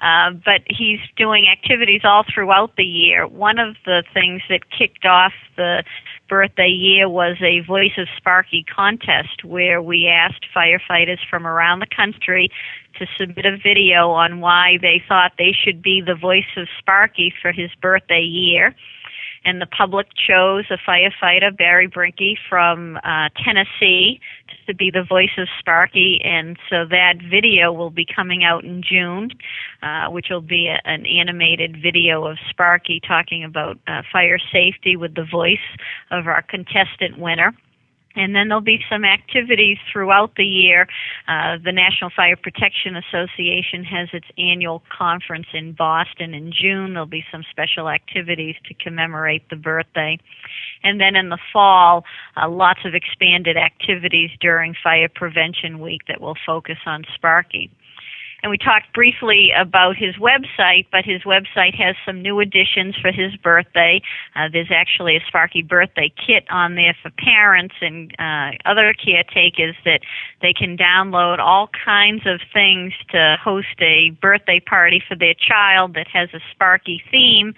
Uh, 0.00 0.30
but 0.44 0.62
he's 0.68 1.00
doing 1.16 1.46
activities 1.48 2.02
all 2.04 2.24
throughout 2.32 2.76
the 2.76 2.84
year. 2.84 3.26
One 3.26 3.58
of 3.58 3.76
the 3.84 4.04
things 4.12 4.42
that 4.48 4.70
kicked 4.70 5.04
off 5.04 5.32
the 5.56 5.84
birthday 6.28 6.68
year 6.68 7.08
was 7.08 7.36
a 7.40 7.60
Voice 7.60 7.96
of 7.96 8.08
Sparky 8.16 8.64
contest 8.64 9.44
where 9.44 9.80
we 9.80 10.08
asked 10.08 10.46
firefighters 10.54 11.18
from 11.30 11.46
around 11.46 11.80
the 11.80 11.86
country 11.86 12.50
to 12.98 13.06
submit 13.18 13.46
a 13.46 13.56
video 13.56 14.10
on 14.10 14.40
why 14.40 14.78
they 14.80 15.02
thought 15.08 15.32
they 15.38 15.52
should 15.52 15.82
be 15.82 16.00
the 16.00 16.14
voice 16.14 16.44
of 16.56 16.66
Sparky 16.78 17.32
for 17.42 17.52
his 17.52 17.70
birthday 17.80 18.22
year 18.22 18.74
and 19.46 19.60
the 19.60 19.66
public 19.66 20.08
chose 20.28 20.64
a 20.70 20.76
firefighter, 20.76 21.56
Barry 21.56 21.88
Brinke 21.88 22.36
from 22.50 22.96
uh, 22.96 23.28
Tennessee, 23.44 24.20
to 24.66 24.74
be 24.74 24.90
the 24.90 25.04
voice 25.08 25.30
of 25.38 25.46
Sparky. 25.60 26.20
And 26.24 26.58
so 26.68 26.84
that 26.90 27.14
video 27.30 27.72
will 27.72 27.90
be 27.90 28.04
coming 28.04 28.42
out 28.42 28.64
in 28.64 28.82
June, 28.82 29.30
uh, 29.82 30.10
which 30.10 30.26
will 30.28 30.40
be 30.40 30.66
a, 30.66 30.80
an 30.84 31.06
animated 31.06 31.80
video 31.80 32.26
of 32.26 32.36
Sparky 32.50 33.00
talking 33.06 33.44
about 33.44 33.78
uh, 33.86 34.02
fire 34.12 34.38
safety 34.52 34.96
with 34.96 35.14
the 35.14 35.24
voice 35.24 35.58
of 36.10 36.26
our 36.26 36.42
contestant 36.42 37.18
winner. 37.18 37.54
And 38.16 38.34
then 38.34 38.48
there'll 38.48 38.62
be 38.62 38.80
some 38.90 39.04
activities 39.04 39.78
throughout 39.92 40.34
the 40.36 40.44
year. 40.44 40.88
Uh, 41.28 41.58
the 41.62 41.72
National 41.72 42.10
Fire 42.10 42.36
Protection 42.36 42.96
Association 42.96 43.84
has 43.84 44.08
its 44.12 44.26
annual 44.38 44.82
conference 44.96 45.46
in 45.52 45.72
Boston 45.72 46.34
in 46.34 46.50
June. 46.50 46.94
There'll 46.94 47.06
be 47.06 47.24
some 47.30 47.44
special 47.50 47.88
activities 47.88 48.56
to 48.66 48.74
commemorate 48.74 49.48
the 49.50 49.56
birthday. 49.56 50.18
And 50.82 51.00
then 51.00 51.14
in 51.14 51.28
the 51.28 51.38
fall, 51.52 52.04
uh, 52.36 52.48
lots 52.48 52.80
of 52.84 52.94
expanded 52.94 53.56
activities 53.56 54.30
during 54.40 54.74
Fire 54.82 55.08
Prevention 55.14 55.80
Week 55.80 56.02
that 56.08 56.20
will 56.20 56.36
focus 56.46 56.78
on 56.86 57.04
Sparky. 57.14 57.70
And 58.46 58.52
we 58.52 58.58
talked 58.58 58.92
briefly 58.94 59.50
about 59.58 59.96
his 59.96 60.14
website, 60.22 60.86
but 60.92 61.04
his 61.04 61.22
website 61.22 61.74
has 61.74 61.96
some 62.06 62.22
new 62.22 62.38
additions 62.38 62.94
for 62.94 63.10
his 63.10 63.34
birthday. 63.42 64.00
Uh, 64.36 64.46
there's 64.52 64.70
actually 64.70 65.16
a 65.16 65.20
Sparky 65.26 65.62
birthday 65.62 66.14
kit 66.24 66.44
on 66.48 66.76
there 66.76 66.96
for 67.02 67.10
parents 67.18 67.74
and 67.80 68.14
uh, 68.20 68.52
other 68.64 68.94
caretakers 68.94 69.74
that 69.84 70.02
they 70.42 70.52
can 70.52 70.76
download 70.76 71.40
all 71.40 71.68
kinds 71.84 72.22
of 72.24 72.38
things 72.52 72.92
to 73.10 73.36
host 73.42 73.80
a 73.80 74.10
birthday 74.22 74.60
party 74.60 75.02
for 75.08 75.16
their 75.16 75.34
child 75.34 75.94
that 75.94 76.06
has 76.06 76.28
a 76.32 76.38
Sparky 76.52 77.02
theme 77.10 77.52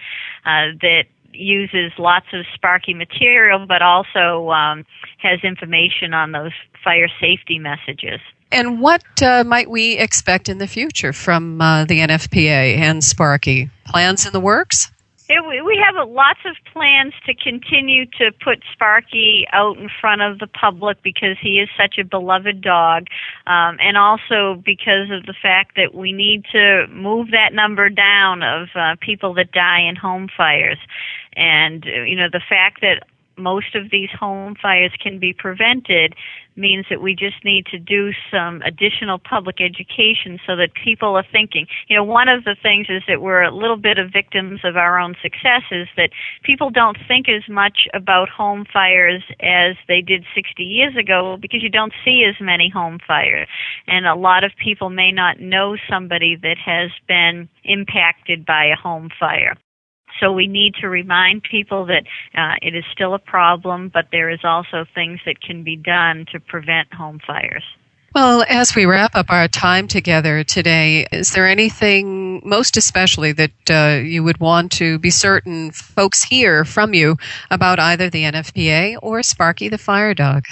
uh, 0.47 0.73
that 0.81 1.03
uses 1.33 1.91
lots 1.99 2.25
of 2.33 2.47
Sparky 2.55 2.95
material, 2.95 3.67
but 3.67 3.83
also 3.83 4.49
um, 4.49 4.83
has 5.19 5.43
information 5.43 6.15
on 6.15 6.31
those 6.31 6.53
fire 6.83 7.09
safety 7.21 7.59
messages. 7.59 8.21
And 8.51 8.81
what 8.81 9.03
uh, 9.21 9.43
might 9.43 9.69
we 9.69 9.97
expect 9.97 10.49
in 10.49 10.57
the 10.57 10.67
future 10.67 11.13
from 11.13 11.61
uh, 11.61 11.85
the 11.85 11.99
NFPA 11.99 12.77
and 12.77 13.03
Sparky? 13.03 13.69
Plans 13.85 14.25
in 14.25 14.33
the 14.33 14.39
works? 14.39 14.91
We 15.29 15.79
have 15.85 16.09
lots 16.09 16.39
of 16.43 16.55
plans 16.73 17.13
to 17.27 17.35
continue 17.35 18.07
to 18.17 18.31
put 18.43 18.63
Sparky 18.73 19.45
out 19.53 19.77
in 19.77 19.87
front 20.01 20.23
of 20.23 20.39
the 20.39 20.47
public 20.47 21.03
because 21.03 21.37
he 21.39 21.59
is 21.59 21.69
such 21.77 21.99
a 21.99 22.03
beloved 22.03 22.61
dog, 22.61 23.05
um, 23.45 23.77
and 23.79 23.95
also 23.95 24.59
because 24.65 25.11
of 25.11 25.27
the 25.27 25.35
fact 25.39 25.75
that 25.75 25.93
we 25.93 26.13
need 26.13 26.45
to 26.51 26.87
move 26.87 27.29
that 27.29 27.53
number 27.53 27.89
down 27.89 28.41
of 28.41 28.69
uh, 28.73 28.95
people 29.01 29.35
that 29.35 29.51
die 29.51 29.81
in 29.81 29.95
home 29.95 30.29
fires. 30.35 30.79
And, 31.33 31.85
you 31.85 32.15
know, 32.15 32.27
the 32.31 32.41
fact 32.49 32.81
that 32.81 33.03
most 33.37 33.75
of 33.75 33.91
these 33.91 34.09
home 34.09 34.55
fires 34.55 34.91
can 34.99 35.19
be 35.19 35.33
prevented 35.33 36.15
means 36.59 36.85
that 36.89 37.01
we 37.01 37.15
just 37.15 37.43
need 37.43 37.65
to 37.67 37.79
do 37.79 38.11
some 38.31 38.61
additional 38.63 39.17
public 39.17 39.61
education 39.61 40.39
so 40.45 40.55
that 40.55 40.73
people 40.73 41.15
are 41.15 41.25
thinking. 41.31 41.65
You 41.87 41.95
know, 41.95 42.03
one 42.03 42.27
of 42.27 42.43
the 42.43 42.55
things 42.61 42.87
is 42.89 43.03
that 43.07 43.21
we're 43.21 43.43
a 43.43 43.55
little 43.55 43.77
bit 43.77 43.97
of 43.97 44.11
victims 44.11 44.61
of 44.63 44.75
our 44.75 44.99
own 44.99 45.15
success 45.21 45.63
is 45.71 45.87
that 45.97 46.09
people 46.43 46.69
don't 46.69 46.97
think 47.07 47.27
as 47.29 47.47
much 47.49 47.87
about 47.93 48.29
home 48.29 48.65
fires 48.71 49.23
as 49.39 49.75
they 49.87 50.01
did 50.01 50.25
60 50.35 50.63
years 50.63 50.95
ago 50.95 51.37
because 51.41 51.63
you 51.63 51.69
don't 51.69 51.93
see 52.03 52.23
as 52.23 52.35
many 52.39 52.69
home 52.69 52.99
fires. 53.07 53.47
And 53.87 54.05
a 54.05 54.15
lot 54.15 54.43
of 54.43 54.51
people 54.61 54.89
may 54.89 55.11
not 55.11 55.39
know 55.39 55.77
somebody 55.89 56.35
that 56.41 56.57
has 56.57 56.91
been 57.07 57.49
impacted 57.63 58.45
by 58.45 58.65
a 58.65 58.75
home 58.75 59.09
fire. 59.19 59.55
So 60.19 60.31
we 60.31 60.47
need 60.47 60.75
to 60.81 60.89
remind 60.89 61.43
people 61.43 61.85
that 61.85 62.03
uh, 62.35 62.55
it 62.61 62.75
is 62.75 62.83
still 62.91 63.13
a 63.13 63.19
problem, 63.19 63.89
but 63.93 64.07
there 64.11 64.29
is 64.29 64.39
also 64.43 64.85
things 64.93 65.19
that 65.25 65.41
can 65.41 65.63
be 65.63 65.75
done 65.75 66.25
to 66.31 66.39
prevent 66.39 66.93
home 66.93 67.19
fires. 67.25 67.63
Well, 68.15 68.43
as 68.49 68.75
we 68.75 68.85
wrap 68.85 69.13
up 69.13 69.27
our 69.29 69.47
time 69.47 69.87
together 69.87 70.43
today, 70.43 71.05
is 71.11 71.31
there 71.33 71.47
anything 71.47 72.41
most 72.43 72.75
especially 72.75 73.33
that 73.33 73.51
uh, 73.69 74.01
you 74.01 74.23
would 74.23 74.39
want 74.39 74.71
to 74.73 74.97
be 74.97 75.11
certain 75.11 75.71
folks 75.71 76.23
hear 76.23 76.65
from 76.65 76.95
you 76.95 77.17
about 77.51 77.79
either 77.79 78.09
the 78.09 78.23
NFPA 78.23 78.97
or 79.03 79.21
Sparky 79.21 79.69
the 79.69 79.77
Fire 79.77 80.15
Dog? 80.15 80.45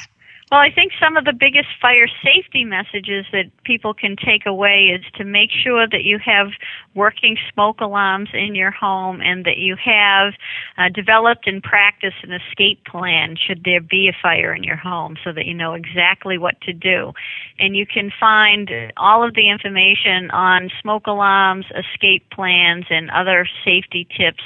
Well, 0.51 0.61
I 0.61 0.71
think 0.71 0.93
some 0.97 1.17
of 1.17 1.25
the 1.25 1.33
biggest 1.33 1.67
fire 1.81 2.07
safety 2.23 2.63
messages 2.63 3.25
that 3.33 3.51
people 3.65 3.93
can 3.93 4.15
take 4.15 4.45
away 4.45 4.95
is 4.95 5.03
to 5.15 5.25
make 5.25 5.49
sure 5.51 5.87
that 5.87 6.03
you 6.03 6.19
have 6.23 6.47
working 6.97 7.37
smoke 7.53 7.79
alarms 7.79 8.29
in 8.33 8.55
your 8.55 8.71
home 8.71 9.21
and 9.21 9.45
that 9.45 9.57
you 9.57 9.75
have 9.77 10.33
uh, 10.77 10.89
developed 10.93 11.47
and 11.47 11.61
practiced 11.61 12.17
an 12.23 12.33
escape 12.33 12.83
plan 12.85 13.35
should 13.37 13.63
there 13.63 13.79
be 13.79 14.09
a 14.09 14.17
fire 14.21 14.53
in 14.53 14.63
your 14.63 14.75
home 14.75 15.15
so 15.23 15.31
that 15.31 15.45
you 15.45 15.53
know 15.53 15.73
exactly 15.73 16.37
what 16.37 16.59
to 16.61 16.73
do. 16.73 17.13
And 17.59 17.75
you 17.75 17.85
can 17.85 18.11
find 18.19 18.69
all 18.97 19.25
of 19.25 19.35
the 19.35 19.49
information 19.49 20.31
on 20.31 20.69
smoke 20.81 21.05
alarms, 21.05 21.65
escape 21.71 22.29
plans, 22.31 22.85
and 22.89 23.11
other 23.11 23.47
safety 23.63 24.07
tips 24.17 24.43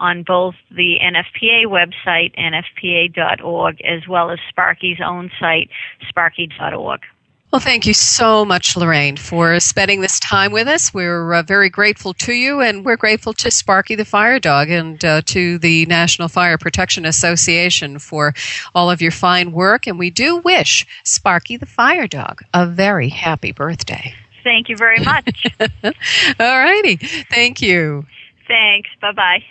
on 0.00 0.24
both 0.24 0.54
the 0.70 0.96
NFPA 1.00 1.66
website, 1.66 2.34
nfpa.org, 2.36 3.80
as 3.82 4.08
well 4.08 4.30
as 4.30 4.38
Sparky's 4.48 4.98
own 5.04 5.30
site, 5.38 5.70
sparky.org. 6.08 7.00
Well, 7.52 7.60
thank 7.60 7.86
you 7.86 7.92
so 7.92 8.46
much, 8.46 8.78
Lorraine, 8.78 9.18
for 9.18 9.60
spending 9.60 10.00
this 10.00 10.18
time 10.18 10.52
with 10.52 10.66
us. 10.66 10.94
We're 10.94 11.34
uh, 11.34 11.42
very 11.42 11.68
grateful 11.68 12.14
to 12.14 12.32
you, 12.32 12.62
and 12.62 12.82
we're 12.82 12.96
grateful 12.96 13.34
to 13.34 13.50
Sparky 13.50 13.94
the 13.94 14.06
Fire 14.06 14.38
Dog 14.38 14.70
and 14.70 15.04
uh, 15.04 15.20
to 15.26 15.58
the 15.58 15.84
National 15.84 16.28
Fire 16.28 16.56
Protection 16.56 17.04
Association 17.04 17.98
for 17.98 18.32
all 18.74 18.90
of 18.90 19.02
your 19.02 19.10
fine 19.10 19.52
work. 19.52 19.86
And 19.86 19.98
we 19.98 20.08
do 20.08 20.38
wish 20.38 20.86
Sparky 21.04 21.58
the 21.58 21.66
Fire 21.66 22.06
Dog 22.06 22.40
a 22.54 22.66
very 22.66 23.10
happy 23.10 23.52
birthday. 23.52 24.14
Thank 24.42 24.70
you 24.70 24.76
very 24.78 25.00
much. 25.04 25.46
all 25.60 26.58
righty. 26.58 26.96
Thank 26.96 27.60
you. 27.60 28.06
Thanks. 28.48 28.88
Bye 29.02 29.12
bye. 29.12 29.44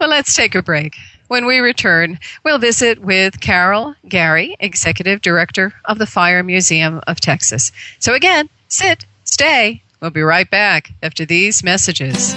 Well, 0.00 0.08
let's 0.08 0.34
take 0.34 0.54
a 0.54 0.62
break. 0.62 0.96
When 1.32 1.46
we 1.46 1.60
return, 1.60 2.20
we'll 2.44 2.58
visit 2.58 2.98
with 2.98 3.40
Carol 3.40 3.94
Gary, 4.06 4.54
Executive 4.60 5.22
Director 5.22 5.72
of 5.86 5.98
the 5.98 6.04
Fire 6.04 6.42
Museum 6.42 7.00
of 7.06 7.22
Texas. 7.22 7.72
So, 8.00 8.12
again, 8.12 8.50
sit, 8.68 9.06
stay. 9.24 9.82
We'll 10.02 10.10
be 10.10 10.20
right 10.20 10.50
back 10.50 10.92
after 11.02 11.24
these 11.24 11.64
messages. 11.64 12.32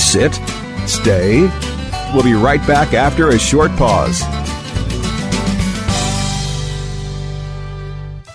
Sit, 0.00 0.32
stay. 0.86 1.50
We'll 2.14 2.22
be 2.22 2.34
right 2.34 2.64
back 2.68 2.94
after 2.94 3.30
a 3.30 3.38
short 3.40 3.72
pause. 3.72 4.22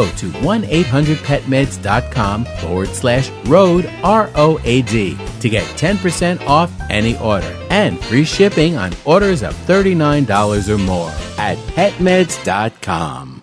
to 0.00 0.30
1-800-PetMeds.com 0.30 2.44
forward 2.44 2.88
slash 2.88 3.30
road, 3.46 3.90
R-O-A-D, 4.02 5.18
to 5.40 5.48
get 5.48 5.64
10% 5.76 6.46
off 6.46 6.72
any 6.88 7.18
order 7.18 7.54
and 7.68 8.02
free 8.04 8.24
shipping 8.24 8.76
on 8.76 8.92
orders 9.04 9.42
of 9.42 9.54
$39 9.66 10.68
or 10.68 10.78
more 10.78 11.10
at 11.38 11.58
PetMeds.com. 11.74 13.42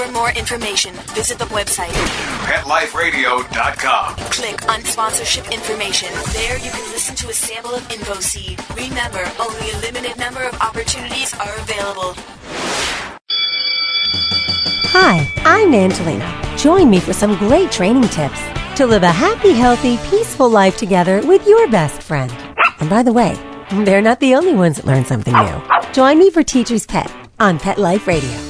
For 0.00 0.10
more 0.12 0.30
information, 0.30 0.94
visit 1.12 1.38
the 1.38 1.44
website 1.46 1.92
PetLifeRadio.com. 2.48 4.16
Click 4.30 4.66
on 4.70 4.82
sponsorship 4.82 5.52
information. 5.52 6.08
There 6.32 6.56
you 6.56 6.70
can 6.70 6.90
listen 6.90 7.14
to 7.16 7.28
a 7.28 7.34
sample 7.34 7.74
of 7.74 7.82
InfoSeed. 7.88 8.56
Remember, 8.76 9.30
only 9.38 9.70
a 9.72 9.78
limited 9.80 10.18
number 10.18 10.42
of 10.42 10.54
opportunities 10.62 11.34
are 11.34 11.54
available. 11.58 12.14
Hi, 14.88 15.30
I'm 15.44 15.74
Angelina. 15.74 16.56
Join 16.56 16.88
me 16.88 16.98
for 16.98 17.12
some 17.12 17.36
great 17.36 17.70
training 17.70 18.08
tips 18.08 18.40
to 18.76 18.86
live 18.86 19.02
a 19.02 19.12
happy, 19.12 19.52
healthy, 19.52 19.98
peaceful 20.08 20.48
life 20.48 20.78
together 20.78 21.20
with 21.26 21.46
your 21.46 21.70
best 21.70 22.02
friend. 22.02 22.32
And 22.80 22.88
by 22.88 23.02
the 23.02 23.12
way, 23.12 23.34
they're 23.84 24.00
not 24.00 24.20
the 24.20 24.34
only 24.34 24.54
ones 24.54 24.76
that 24.76 24.86
learn 24.86 25.04
something 25.04 25.34
new. 25.34 25.62
Join 25.92 26.18
me 26.18 26.30
for 26.30 26.42
Teacher's 26.42 26.86
Pet 26.86 27.14
on 27.38 27.58
Pet 27.58 27.76
Life 27.76 28.06
Radio. 28.06 28.49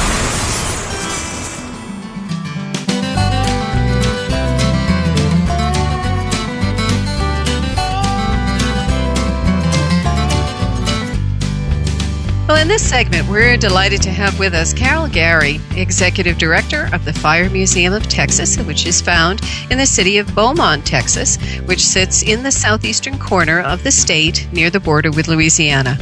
in 12.61 12.67
this 12.67 12.87
segment, 12.87 13.27
we're 13.27 13.57
delighted 13.57 14.03
to 14.03 14.11
have 14.11 14.37
with 14.37 14.53
us 14.53 14.71
Carol 14.71 15.07
Gary, 15.07 15.59
Executive 15.75 16.37
Director 16.37 16.89
of 16.93 17.05
the 17.05 17.13
Fire 17.13 17.49
Museum 17.49 17.91
of 17.91 18.07
Texas, 18.07 18.55
which 18.59 18.85
is 18.85 19.01
found 19.01 19.41
in 19.71 19.79
the 19.79 19.85
city 19.87 20.19
of 20.19 20.35
Beaumont, 20.35 20.85
Texas, 20.85 21.37
which 21.65 21.83
sits 21.83 22.21
in 22.21 22.43
the 22.43 22.51
southeastern 22.51 23.17
corner 23.17 23.61
of 23.61 23.83
the 23.83 23.91
state 23.91 24.47
near 24.51 24.69
the 24.69 24.79
border 24.79 25.09
with 25.09 25.27
Louisiana. 25.27 25.95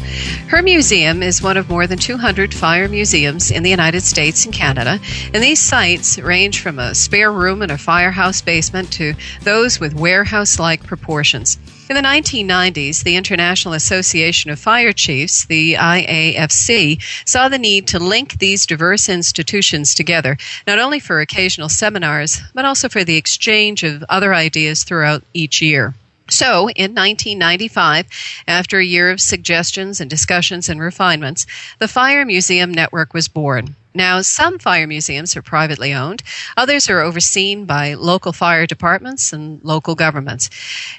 Her 0.49 0.61
museum 0.61 1.23
is 1.23 1.41
one 1.41 1.55
of 1.55 1.69
more 1.69 1.87
than 1.87 1.97
200 1.97 2.53
fire 2.53 2.89
museums 2.89 3.51
in 3.51 3.63
the 3.63 3.69
United 3.69 4.01
States 4.01 4.43
and 4.43 4.53
Canada, 4.53 4.99
and 5.33 5.41
these 5.41 5.61
sites 5.61 6.19
range 6.19 6.59
from 6.59 6.77
a 6.77 6.93
spare 6.93 7.31
room 7.31 7.61
in 7.61 7.71
a 7.71 7.77
firehouse 7.77 8.41
basement 8.41 8.91
to 8.93 9.13
those 9.43 9.79
with 9.79 9.93
warehouse 9.93 10.59
like 10.59 10.83
proportions. 10.83 11.57
In 11.89 11.95
the 11.95 12.03
1990s, 12.03 13.01
the 13.01 13.15
International 13.15 13.73
Association 13.73 14.51
of 14.51 14.59
Fire 14.59 14.93
Chiefs, 14.93 15.45
the 15.45 15.73
IAFC, 15.73 17.01
saw 17.25 17.49
the 17.49 17.57
need 17.57 17.87
to 17.87 17.97
link 17.97 18.37
these 18.37 18.67
diverse 18.67 19.09
institutions 19.09 19.95
together, 19.95 20.37
not 20.67 20.77
only 20.77 20.99
for 20.99 21.19
occasional 21.19 21.67
seminars, 21.67 22.43
but 22.53 22.63
also 22.63 22.89
for 22.89 23.03
the 23.03 23.17
exchange 23.17 23.81
of 23.81 24.03
other 24.07 24.35
ideas 24.35 24.83
throughout 24.83 25.23
each 25.33 25.63
year. 25.63 25.95
So, 26.29 26.69
in 26.69 26.93
1995, 26.93 28.05
after 28.47 28.77
a 28.77 28.85
year 28.85 29.09
of 29.09 29.19
suggestions 29.19 29.99
and 29.99 30.07
discussions 30.07 30.69
and 30.69 30.79
refinements, 30.79 31.47
the 31.79 31.87
Fire 31.87 32.23
Museum 32.23 32.71
Network 32.71 33.15
was 33.15 33.27
born. 33.27 33.75
Now, 33.93 34.21
some 34.21 34.59
fire 34.59 34.85
museums 34.85 35.35
are 35.35 35.41
privately 35.41 35.93
owned, 35.93 36.21
others 36.55 36.89
are 36.89 37.01
overseen 37.01 37.65
by 37.65 37.95
local 37.95 38.33
fire 38.33 38.67
departments 38.67 39.33
and 39.33 39.59
local 39.63 39.95
governments. 39.95 40.49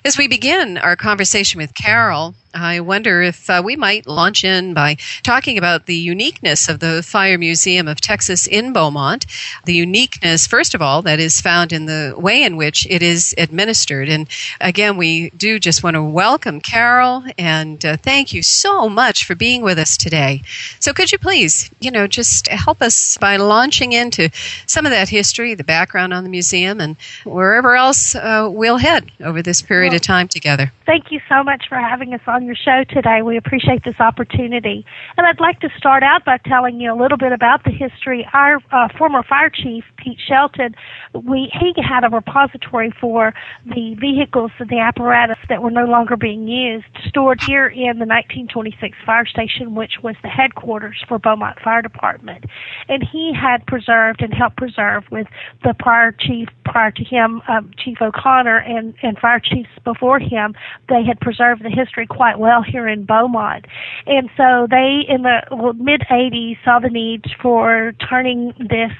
As 0.04 0.18
we 0.18 0.26
begin 0.26 0.76
our 0.76 0.96
conversation 0.96 1.58
with 1.58 1.74
Carol, 1.74 2.34
I 2.54 2.80
wonder 2.80 3.22
if 3.22 3.48
uh, 3.48 3.62
we 3.64 3.76
might 3.76 4.06
launch 4.06 4.42
in 4.44 4.74
by 4.74 4.96
talking 5.22 5.56
about 5.56 5.86
the 5.86 5.94
uniqueness 5.94 6.68
of 6.68 6.80
the 6.80 7.02
Fire 7.02 7.38
Museum 7.38 7.86
of 7.86 8.00
Texas 8.00 8.46
in 8.46 8.72
Beaumont. 8.72 9.24
The 9.66 9.74
uniqueness, 9.74 10.46
first 10.46 10.74
of 10.74 10.82
all, 10.82 11.02
that 11.02 11.20
is 11.20 11.40
found 11.40 11.72
in 11.72 11.86
the 11.86 12.14
way 12.16 12.42
in 12.42 12.56
which 12.56 12.86
it 12.90 13.02
is 13.02 13.34
administered. 13.38 14.08
And 14.08 14.28
again, 14.60 14.96
we 14.96 15.30
do 15.30 15.60
just 15.60 15.84
want 15.84 15.94
to 15.94 16.02
welcome 16.02 16.60
Carol 16.60 17.24
and 17.38 17.84
uh, 17.84 17.96
thank 17.96 18.32
you 18.32 18.42
so 18.42 18.88
much 18.88 19.24
for 19.24 19.36
being 19.36 19.62
with 19.62 19.78
us 19.78 19.96
today. 19.96 20.42
So, 20.80 20.92
could 20.92 21.12
you 21.12 21.18
please, 21.18 21.70
you 21.78 21.90
know, 21.90 22.06
just 22.06 22.48
help 22.48 22.82
us 22.82 23.16
by 23.18 23.36
launching 23.36 23.92
into 23.92 24.30
some 24.66 24.86
of 24.86 24.90
that 24.90 25.08
history, 25.08 25.54
the 25.54 25.64
background 25.64 26.12
on 26.12 26.24
the 26.24 26.30
museum, 26.30 26.80
and 26.80 26.96
wherever 27.24 27.76
else 27.76 28.14
uh, 28.16 28.48
we'll 28.50 28.78
head 28.78 29.10
over 29.20 29.40
this 29.40 29.62
period 29.62 29.90
well, 29.90 29.96
of 29.96 30.02
time 30.02 30.26
together? 30.26 30.72
Thank 30.84 31.12
you 31.12 31.20
so 31.28 31.44
much 31.44 31.68
for 31.68 31.78
having 31.78 32.12
us 32.12 32.20
on 32.26 32.39
your 32.46 32.56
show 32.56 32.84
today. 32.88 33.22
We 33.22 33.36
appreciate 33.36 33.84
this 33.84 33.98
opportunity. 34.00 34.84
And 35.16 35.26
I'd 35.26 35.40
like 35.40 35.60
to 35.60 35.68
start 35.76 36.02
out 36.02 36.24
by 36.24 36.38
telling 36.38 36.80
you 36.80 36.92
a 36.92 36.98
little 37.00 37.18
bit 37.18 37.32
about 37.32 37.64
the 37.64 37.70
history. 37.70 38.26
Our 38.32 38.58
uh, 38.72 38.88
former 38.96 39.22
fire 39.22 39.50
chief, 39.50 39.84
Pete 39.96 40.18
Shelton, 40.26 40.74
we 41.14 41.50
he 41.58 41.74
had 41.82 42.04
a 42.04 42.08
repository 42.08 42.92
for 43.00 43.34
the 43.64 43.94
vehicles 44.00 44.50
and 44.58 44.68
the 44.68 44.78
apparatus 44.78 45.38
that 45.48 45.62
were 45.62 45.70
no 45.70 45.84
longer 45.84 46.16
being 46.16 46.46
used 46.46 46.86
stored 47.08 47.40
here 47.42 47.68
in 47.68 47.98
the 47.98 48.06
1926 48.06 48.96
fire 49.04 49.26
station, 49.26 49.74
which 49.74 49.94
was 50.02 50.16
the 50.22 50.28
headquarters 50.28 51.02
for 51.08 51.18
Beaumont 51.18 51.58
Fire 51.60 51.82
Department. 51.82 52.44
And 52.88 53.02
he 53.02 53.32
had 53.34 53.66
preserved 53.66 54.22
and 54.22 54.32
helped 54.32 54.56
preserve 54.56 55.04
with 55.10 55.26
the 55.64 55.74
prior 55.78 56.12
chief 56.12 56.48
prior 56.64 56.90
to 56.92 57.04
him, 57.04 57.42
um, 57.48 57.70
Chief 57.76 57.98
O'Connor, 58.00 58.58
and, 58.58 58.94
and 59.02 59.18
fire 59.18 59.40
chiefs 59.40 59.70
before 59.84 60.18
him. 60.18 60.54
They 60.88 61.02
had 61.04 61.20
preserved 61.20 61.64
the 61.64 61.70
history 61.70 62.06
quite 62.06 62.29
well 62.38 62.62
here 62.62 62.88
in 62.88 63.04
Beaumont. 63.04 63.66
And 64.06 64.28
so 64.36 64.66
they, 64.70 65.02
in 65.08 65.22
the 65.22 65.74
mid 65.76 66.02
80s, 66.10 66.56
saw 66.64 66.78
the 66.78 66.90
need 66.90 67.24
for 67.42 67.92
turning 68.08 68.52
this 68.58 68.92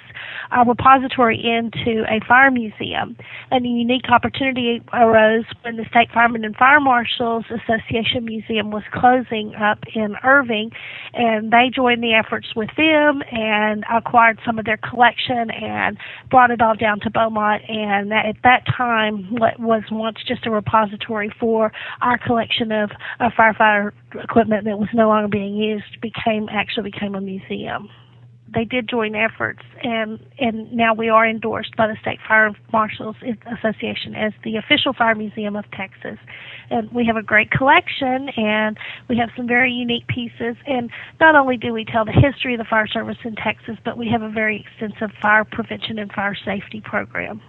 our 0.51 0.67
repository 0.67 1.39
into 1.39 2.05
a 2.09 2.21
fire 2.27 2.51
museum. 2.51 3.17
And 3.51 3.65
a 3.65 3.69
unique 3.69 4.11
opportunity 4.11 4.83
arose 4.93 5.45
when 5.63 5.77
the 5.77 5.85
State 5.91 6.11
Firemen 6.13 6.45
and 6.45 6.57
Fire 6.57 6.81
Marshals 6.81 7.45
Association 7.51 8.25
Museum 8.25 8.71
was 8.71 8.83
closing 8.93 9.55
up 9.55 9.79
in 9.95 10.17
Irving, 10.25 10.71
and 11.15 11.53
they 11.53 11.71
joined 11.75 12.03
the 12.03 12.15
efforts 12.15 12.49
with 12.55 12.71
them 12.77 13.23
and 13.31 13.85
acquired 13.93 14.39
some 14.45 14.59
of 14.59 14.65
their 14.65 14.79
collection 14.79 15.51
and 15.51 15.97
brought 16.31 16.51
it 16.51 16.61
all 16.61 16.75
down 16.75 17.01
to 17.01 17.11
Beaumont. 17.11 17.63
And 17.69 18.13
at 18.13 18.37
that 18.45 18.65
time, 18.67 19.29
what 19.31 19.59
was 19.59 19.83
once 19.91 20.19
just 20.27 20.47
a 20.47 20.51
repository 20.51 21.33
for 21.39 21.73
our 22.01 22.19
collection 22.19 22.73
of, 22.73 22.91
of 23.21 23.33
firefighter 23.33 23.93
equipment 24.23 24.65
that 24.65 24.79
was 24.79 24.89
no 24.93 25.09
longer 25.09 25.29
being 25.29 25.55
used 25.55 26.01
became 26.01 26.49
actually 26.51 26.91
became 26.91 27.15
a 27.15 27.21
museum 27.21 27.89
they 28.53 28.65
did 28.65 28.89
join 28.89 29.15
efforts 29.15 29.61
and 29.83 30.19
and 30.39 30.73
now 30.73 30.95
we 30.95 31.09
are 31.09 31.27
endorsed 31.27 31.77
by 31.77 31.87
the 31.87 31.97
State 32.01 32.19
Fire 32.27 32.51
Marshals 32.73 33.17
Association 33.59 34.15
as 34.15 34.33
the 34.45 34.57
official 34.57 34.93
fire 34.93 35.15
museum 35.15 35.57
of 35.57 35.65
Texas. 35.71 36.19
And 36.71 36.91
we 36.93 37.05
have 37.07 37.17
a 37.17 37.23
great 37.23 37.51
collection 37.51 38.29
and 38.37 38.79
we 39.09 39.17
have 39.19 39.31
some 39.37 39.47
very 39.47 39.73
unique 39.73 40.07
pieces 40.07 40.57
and 40.67 40.91
not 41.21 41.35
only 41.35 41.57
do 41.57 41.73
we 41.73 41.85
tell 41.85 42.05
the 42.05 42.13
history 42.13 42.55
of 42.55 42.59
the 42.59 42.65
fire 42.65 42.87
service 42.87 43.19
in 43.25 43.37
Texas, 43.37 43.77
but 43.85 43.97
we 43.97 44.09
have 44.09 44.23
a 44.23 44.29
very 44.29 44.61
extensive 44.61 45.11
fire 45.21 45.45
prevention 45.45 45.99
and 45.99 46.13
fire 46.13 46.37
safety 46.45 46.81
program. 46.81 47.41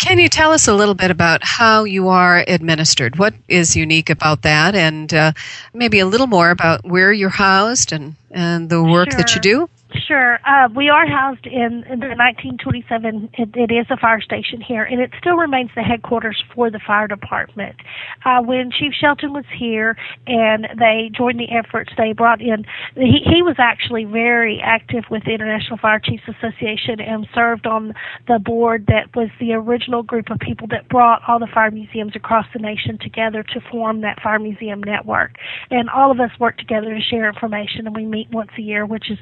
Can 0.00 0.18
you 0.18 0.28
tell 0.28 0.50
us 0.50 0.66
a 0.66 0.74
little 0.74 0.94
bit 0.94 1.12
about 1.12 1.44
how 1.44 1.84
you 1.84 2.08
are 2.08 2.44
administered? 2.48 3.20
What 3.20 3.34
is 3.46 3.76
unique 3.76 4.10
about 4.10 4.42
that, 4.42 4.74
and 4.74 5.14
uh, 5.14 5.32
maybe 5.72 6.00
a 6.00 6.06
little 6.06 6.26
more 6.26 6.50
about 6.50 6.84
where 6.84 7.12
you're 7.12 7.28
housed 7.28 7.92
and, 7.92 8.16
and 8.32 8.68
the 8.68 8.82
work 8.82 9.12
sure. 9.12 9.18
that 9.18 9.36
you 9.36 9.40
do? 9.40 9.68
Sure. 10.06 10.38
Uh, 10.46 10.68
we 10.74 10.88
are 10.88 11.06
housed 11.06 11.46
in, 11.46 11.84
in 11.90 11.98
the 11.98 12.14
1927. 12.14 13.30
It, 13.34 13.48
it 13.54 13.74
is 13.74 13.86
a 13.90 13.96
fire 13.96 14.20
station 14.20 14.60
here, 14.60 14.84
and 14.84 15.00
it 15.00 15.10
still 15.18 15.34
remains 15.34 15.70
the 15.74 15.82
headquarters 15.82 16.42
for 16.54 16.70
the 16.70 16.80
fire 16.86 17.08
department. 17.08 17.76
Uh, 18.24 18.40
when 18.40 18.70
Chief 18.70 18.92
Shelton 18.92 19.32
was 19.32 19.44
here 19.56 19.96
and 20.26 20.68
they 20.78 21.10
joined 21.16 21.40
the 21.40 21.50
efforts, 21.50 21.90
they 21.96 22.12
brought 22.12 22.40
in. 22.40 22.64
He, 22.94 23.18
he 23.24 23.42
was 23.42 23.56
actually 23.58 24.04
very 24.04 24.60
active 24.62 25.04
with 25.10 25.24
the 25.24 25.32
International 25.32 25.76
Fire 25.76 25.98
Chiefs 25.98 26.24
Association 26.28 27.00
and 27.00 27.26
served 27.34 27.66
on 27.66 27.94
the 28.28 28.38
board 28.38 28.86
that 28.86 29.14
was 29.16 29.28
the 29.40 29.54
original 29.54 30.02
group 30.02 30.30
of 30.30 30.38
people 30.38 30.68
that 30.68 30.88
brought 30.88 31.22
all 31.26 31.38
the 31.38 31.48
fire 31.52 31.70
museums 31.70 32.14
across 32.14 32.46
the 32.52 32.60
nation 32.60 32.96
together 33.00 33.42
to 33.42 33.60
form 33.70 34.02
that 34.02 34.20
fire 34.22 34.38
museum 34.38 34.82
network. 34.82 35.32
And 35.70 35.90
all 35.90 36.12
of 36.12 36.20
us 36.20 36.30
work 36.38 36.58
together 36.58 36.94
to 36.94 37.00
share 37.00 37.28
information, 37.28 37.86
and 37.86 37.96
we 37.96 38.06
meet 38.06 38.30
once 38.30 38.50
a 38.56 38.62
year, 38.62 38.86
which 38.86 39.10
is 39.10 39.18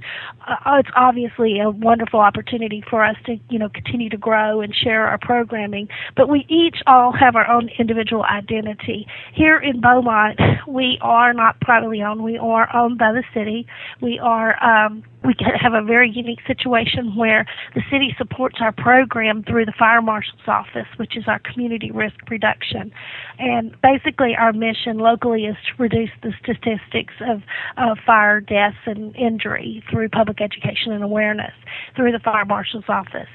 uh, 0.47 0.57
it's 0.67 0.89
obviously 0.97 1.61
a 1.61 1.71
wonderful 1.71 2.21
opportunity 2.21 2.83
for 2.89 3.05
us 3.05 3.17
to 3.27 3.37
you 3.49 3.59
know 3.59 3.69
continue 3.69 4.09
to 4.11 4.17
grow 4.17 4.61
and 4.61 4.75
share 4.75 5.07
our 5.07 5.19
programming. 5.19 5.89
But 6.17 6.29
we 6.29 6.47
each 6.49 6.77
all 6.87 7.13
have 7.13 7.37
our 7.37 7.49
own 7.49 7.69
individual 7.79 8.25
identity. 8.25 9.07
Here 9.35 9.59
in 9.59 9.81
beaumont 9.81 10.39
we 10.67 10.99
are 11.01 11.33
not 11.33 11.61
privately 11.61 12.03
owned. 12.03 12.23
We 12.23 12.39
are 12.39 12.75
owned 12.75 12.99
by 12.99 13.13
the 13.13 13.25
city. 13.35 13.67
We 14.01 14.19
are 14.19 14.63
um 14.63 15.05
we 15.25 15.35
have 15.61 15.75
a 15.75 15.83
very 15.83 16.11
unique 16.11 16.39
situation 16.47 17.17
where 17.17 17.45
the 17.75 17.83
city 17.91 18.15
supports 18.17 18.59
our 18.61 18.73
program 18.73 19.43
through 19.43 19.65
the 19.67 19.73
fire 19.79 20.01
marshal's 20.01 20.41
office, 20.47 20.87
which 20.97 21.17
is 21.17 21.25
our 21.27 21.41
community 21.41 21.91
risk 21.91 22.17
reduction. 22.31 22.93
And 23.39 23.75
basically, 23.83 24.37
our 24.39 24.53
mission 24.53 24.99
locally 24.99 25.47
is 25.47 25.57
to 25.67 25.83
reduce 25.83 26.11
the 26.23 26.33
statistics 26.43 27.15
of, 27.21 27.43
of 27.77 27.99
fire 28.07 28.41
deaths 28.41 28.77
and 28.87 29.15
injury 29.17 29.83
through 29.91 30.09
public 30.11 30.41
education 30.49 30.93
and 30.93 31.05
awareness 31.05 31.53
through 31.95 32.13
the 32.13 32.21
fire 32.21 32.45
marshal's 32.45 32.89
office 32.89 33.29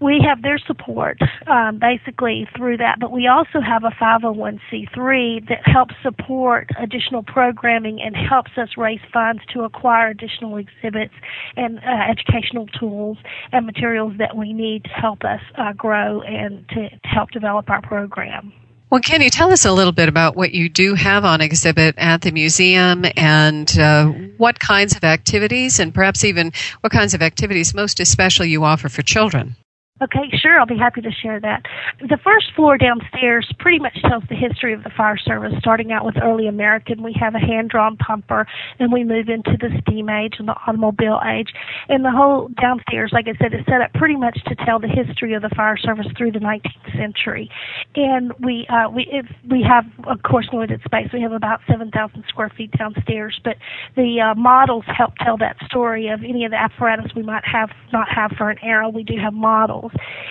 we 0.00 0.22
have 0.26 0.42
their 0.42 0.58
support 0.58 1.18
um, 1.46 1.78
basically 1.78 2.46
through 2.56 2.76
that, 2.76 2.98
but 3.00 3.12
we 3.12 3.26
also 3.26 3.60
have 3.60 3.84
a 3.84 3.90
501c3 4.02 5.48
that 5.48 5.60
helps 5.64 5.94
support 6.02 6.68
additional 6.78 7.22
programming 7.22 8.00
and 8.02 8.14
helps 8.14 8.50
us 8.58 8.70
raise 8.76 9.00
funds 9.12 9.42
to 9.54 9.62
acquire 9.62 10.08
additional 10.08 10.56
exhibits 10.58 11.14
and 11.56 11.78
uh, 11.78 12.10
educational 12.10 12.66
tools 12.78 13.16
and 13.52 13.64
materials 13.64 14.12
that 14.18 14.36
we 14.36 14.52
need 14.52 14.84
to 14.84 14.90
help 14.90 15.24
us 15.24 15.40
uh, 15.56 15.72
grow 15.72 16.20
and 16.22 16.68
to, 16.68 16.90
to 16.90 17.08
help 17.08 17.30
develop 17.30 17.70
our 17.70 17.80
program. 17.80 18.52
Well, 18.88 19.00
can 19.00 19.20
you 19.20 19.30
tell 19.30 19.52
us 19.52 19.64
a 19.64 19.72
little 19.72 19.92
bit 19.92 20.08
about 20.08 20.36
what 20.36 20.52
you 20.52 20.68
do 20.68 20.94
have 20.94 21.24
on 21.24 21.40
exhibit 21.40 21.96
at 21.98 22.22
the 22.22 22.30
museum 22.30 23.04
and 23.16 23.78
uh, 23.78 24.06
what 24.36 24.60
kinds 24.60 24.94
of 24.96 25.02
activities 25.02 25.80
and 25.80 25.92
perhaps 25.92 26.22
even 26.24 26.52
what 26.82 26.92
kinds 26.92 27.12
of 27.12 27.20
activities 27.20 27.74
most 27.74 27.98
especially 27.98 28.50
you 28.50 28.62
offer 28.62 28.88
for 28.88 29.02
children? 29.02 29.56
Okay, 30.02 30.28
sure. 30.42 30.60
I'll 30.60 30.66
be 30.66 30.76
happy 30.76 31.00
to 31.00 31.10
share 31.10 31.40
that. 31.40 31.62
The 32.00 32.18
first 32.22 32.52
floor 32.54 32.76
downstairs 32.76 33.50
pretty 33.58 33.78
much 33.78 33.96
tells 34.02 34.24
the 34.28 34.34
history 34.34 34.74
of 34.74 34.84
the 34.84 34.90
fire 34.94 35.16
service, 35.16 35.54
starting 35.58 35.90
out 35.90 36.04
with 36.04 36.16
early 36.22 36.48
American. 36.48 37.02
We 37.02 37.16
have 37.18 37.34
a 37.34 37.38
hand 37.38 37.70
drawn 37.70 37.96
pumper, 37.96 38.46
and 38.78 38.92
we 38.92 39.04
move 39.04 39.30
into 39.30 39.56
the 39.58 39.70
steam 39.80 40.10
age 40.10 40.34
and 40.38 40.48
the 40.48 40.54
automobile 40.66 41.20
age. 41.26 41.48
And 41.88 42.04
the 42.04 42.10
whole 42.10 42.48
downstairs, 42.60 43.10
like 43.14 43.24
I 43.26 43.42
said, 43.42 43.54
is 43.54 43.64
set 43.64 43.80
up 43.80 43.94
pretty 43.94 44.16
much 44.16 44.38
to 44.44 44.54
tell 44.66 44.78
the 44.78 44.88
history 44.88 45.32
of 45.32 45.40
the 45.40 45.48
fire 45.56 45.78
service 45.78 46.06
through 46.18 46.32
the 46.32 46.40
19th 46.40 46.92
century. 46.94 47.50
And 47.94 48.34
we 48.44 48.66
uh, 48.68 48.90
we 48.90 49.22
we 49.50 49.64
have, 49.66 49.84
of 50.06 50.22
course, 50.24 50.46
limited 50.52 50.82
space. 50.84 51.08
We 51.10 51.22
have 51.22 51.32
about 51.32 51.60
7,000 51.66 52.22
square 52.28 52.52
feet 52.54 52.70
downstairs, 52.76 53.40
but 53.42 53.56
the 53.96 54.20
uh, 54.20 54.34
models 54.34 54.84
help 54.94 55.14
tell 55.24 55.38
that 55.38 55.56
story 55.64 56.08
of 56.08 56.20
any 56.22 56.44
of 56.44 56.50
the 56.50 56.60
apparatus 56.60 57.12
we 57.16 57.22
might 57.22 57.44
have 57.46 57.70
not 57.94 58.08
have 58.14 58.32
for 58.36 58.50
an 58.50 58.58
era. 58.62 58.90
We 58.90 59.02
do 59.02 59.14
have 59.16 59.32
models 59.32 59.85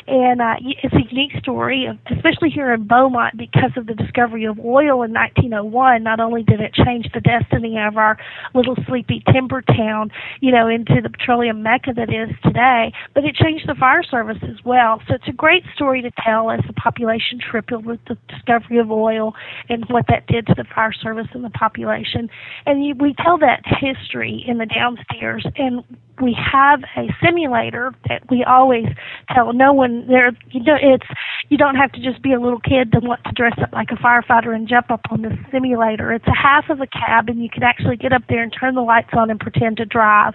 and 0.08 0.42
uh, 0.42 0.56
it's 0.62 0.94
a 0.94 1.04
unique 1.10 1.34
story, 1.40 1.88
especially 2.12 2.50
here 2.50 2.74
in 2.74 2.88
Beaumont, 2.88 3.38
because 3.38 3.72
of 3.78 3.88
the 3.88 3.94
discovery 3.94 4.46
of 4.46 4.60
oil 4.60 5.04
in 5.04 5.14
1901. 5.14 6.04
Not 6.04 6.20
only 6.20 6.44
did 6.44 6.60
it 6.60 6.74
change 6.74 7.08
the 7.14 7.22
destiny 7.22 7.78
of 7.80 7.98
our 7.98 8.18
little 8.54 8.76
sleepy 8.88 9.24
timber 9.32 9.62
town, 9.62 10.12
you 10.42 10.52
know, 10.52 10.68
into 10.68 11.02
the 11.02 11.10
petroleum 11.10 11.64
mecca 11.64 11.92
that 11.96 12.10
is 12.10 12.36
today, 12.44 12.92
but 13.14 13.24
it 13.24 13.36
changed 13.36 13.68
the 13.68 13.76
fire 13.76 14.04
service 14.04 14.38
as 14.44 14.64
well. 14.64 15.02
So 15.08 15.16
it's 15.16 15.28
a 15.28 15.34
great 15.34 15.64
story 15.74 16.02
to 16.02 16.12
tell 16.24 16.52
as 16.52 16.62
the 16.68 16.74
population 16.74 17.40
tripled 17.40 17.86
with 17.86 18.00
the 18.08 18.18
discovery 18.28 18.78
of 18.80 18.92
oil 18.92 19.34
and 19.70 19.86
what 19.90 20.06
that 20.10 20.28
did 20.28 20.48
to 20.48 20.54
the 20.56 20.66
fire 20.74 20.94
service 20.94 21.28
and 21.34 21.44
the 21.44 21.50
population. 21.50 22.30
And 22.66 22.86
you, 22.86 22.96
we 22.96 23.14
tell 23.24 23.38
that 23.40 23.62
history 23.66 24.44
in 24.48 24.58
the 24.58 24.66
downstairs, 24.66 25.46
and 25.58 25.84
we 26.22 26.36
have 26.52 26.82
a 26.96 27.08
simulator 27.24 27.94
that 28.08 28.30
we 28.30 28.44
always 28.44 28.86
tell 29.34 29.52
no 29.54 29.74
one 29.74 30.08
there. 30.08 30.32
You 30.52 30.64
know 30.64 30.78
it's 30.82 31.06
you 31.50 31.58
don't 31.58 31.76
have 31.76 31.92
to 31.94 32.02
just 32.02 32.22
be 32.22 32.34
a 32.34 32.40
little 32.40 32.60
kid 32.60 32.92
to 32.94 33.00
want 33.00 33.24
to 33.26 33.32
dress 33.32 33.54
up 33.62 33.72
like 33.74 33.90
a 33.92 33.96
firefighter 33.96 34.56
and 34.56 34.68
jump 34.68 34.90
up 34.90 35.02
on 35.10 35.22
the 35.22 35.38
simulator. 35.52 36.14
It's 36.14 36.28
a 36.28 36.36
half 36.36 36.70
of 36.70 36.82
a 36.82 36.88
cab 36.88 37.30
and 37.30 37.42
you 37.44 37.50
can 37.50 37.64
actually 37.64 37.98
get 37.98 38.14
up 38.14 38.24
there 38.30 38.42
and 38.42 38.54
turn 38.58 38.76
the 38.76 38.82
lights 38.82 39.10
on 39.14 39.30
and 39.30 39.40
pretend 39.40 39.78
to 39.78 39.86
drive. 39.86 40.34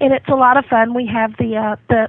And 0.00 0.12
it's 0.12 0.28
a 0.28 0.34
lot 0.34 0.56
of 0.56 0.64
fun. 0.66 0.94
We 0.94 1.06
have 1.06 1.32
the 1.38 1.56
uh 1.56 1.76
the 1.88 2.08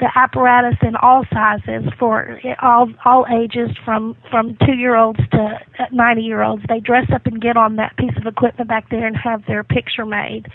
the 0.00 0.10
apparatus 0.14 0.78
in 0.82 0.96
all 0.96 1.24
sizes 1.32 1.90
for 1.98 2.40
all 2.62 2.92
all 3.04 3.26
ages 3.30 3.70
from 3.84 4.16
from 4.30 4.56
two 4.64 4.74
year 4.74 4.96
olds 4.96 5.20
to 5.32 5.58
ninety 5.92 6.22
year 6.22 6.42
olds 6.42 6.62
they 6.68 6.80
dress 6.80 7.06
up 7.12 7.26
and 7.26 7.40
get 7.40 7.56
on 7.56 7.76
that 7.76 7.96
piece 7.96 8.16
of 8.16 8.26
equipment 8.26 8.68
back 8.68 8.88
there 8.90 9.06
and 9.06 9.16
have 9.16 9.44
their 9.46 9.64
picture 9.64 10.06
made 10.06 10.46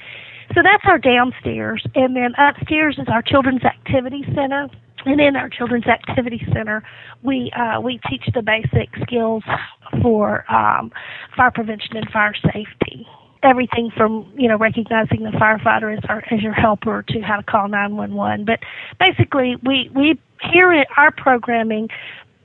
so 0.54 0.62
that's 0.64 0.84
our 0.86 0.98
downstairs. 0.98 1.86
And 1.96 2.16
then 2.16 2.34
upstairs 2.38 2.98
is 3.00 3.08
our 3.08 3.22
Children's 3.22 3.64
Activity 3.64 4.24
Center. 4.36 4.70
And 5.06 5.20
in 5.20 5.36
our 5.36 5.50
Children's 5.50 5.88
Activity 5.88 6.42
Center, 6.54 6.84
we 7.24 7.52
uh, 7.58 7.82
we 7.82 8.00
teach 8.10 8.24
the 8.34 8.42
basic 8.44 8.90
skills 9.02 9.44
for 10.02 10.46
um, 10.52 10.92
fire 11.36 11.52
prevention 11.52 11.98
and 11.98 12.08
fire 12.12 12.36
safety. 12.44 13.08
Everything 13.42 13.90
from 13.98 14.32
you 14.38 14.48
know 14.48 14.58
recognizing 14.58 15.24
the 15.24 15.32
firefighter 15.32 15.98
as 15.98 16.04
our 16.08 16.24
as 16.32 16.42
your 16.42 16.54
helper 16.54 17.04
to 17.08 17.22
how 17.22 17.38
to 17.38 17.44
call 17.44 17.68
911. 17.68 18.46
But 18.46 18.60
basically, 19.00 19.56
we 19.66 19.90
we 19.96 20.20
here 20.52 20.72
at 20.72 20.88
our 20.98 21.12
programming 21.12 21.88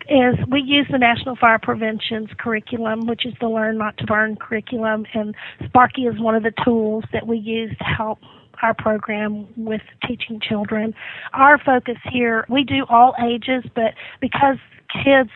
is 0.08 0.36
we 0.50 0.60
use 0.60 0.86
the 0.90 0.98
National 0.98 1.36
Fire 1.36 1.58
Prevention's 1.58 2.30
curriculum, 2.38 3.06
which 3.06 3.26
is 3.26 3.34
the 3.40 3.48
Learn 3.48 3.78
Not 3.78 3.96
to 3.98 4.04
Burn 4.06 4.36
curriculum, 4.36 5.06
and 5.14 5.34
Sparky 5.66 6.02
is 6.02 6.18
one 6.20 6.34
of 6.34 6.42
the 6.42 6.52
tools 6.64 7.04
that 7.12 7.26
we 7.26 7.38
use 7.38 7.76
to 7.78 7.84
help 7.84 8.18
our 8.62 8.74
program 8.74 9.46
with 9.56 9.82
teaching 10.06 10.40
children. 10.40 10.94
Our 11.32 11.58
focus 11.58 11.96
here, 12.10 12.46
we 12.48 12.64
do 12.64 12.86
all 12.88 13.14
ages, 13.22 13.64
but 13.74 13.94
because 14.20 14.56
kids 15.04 15.30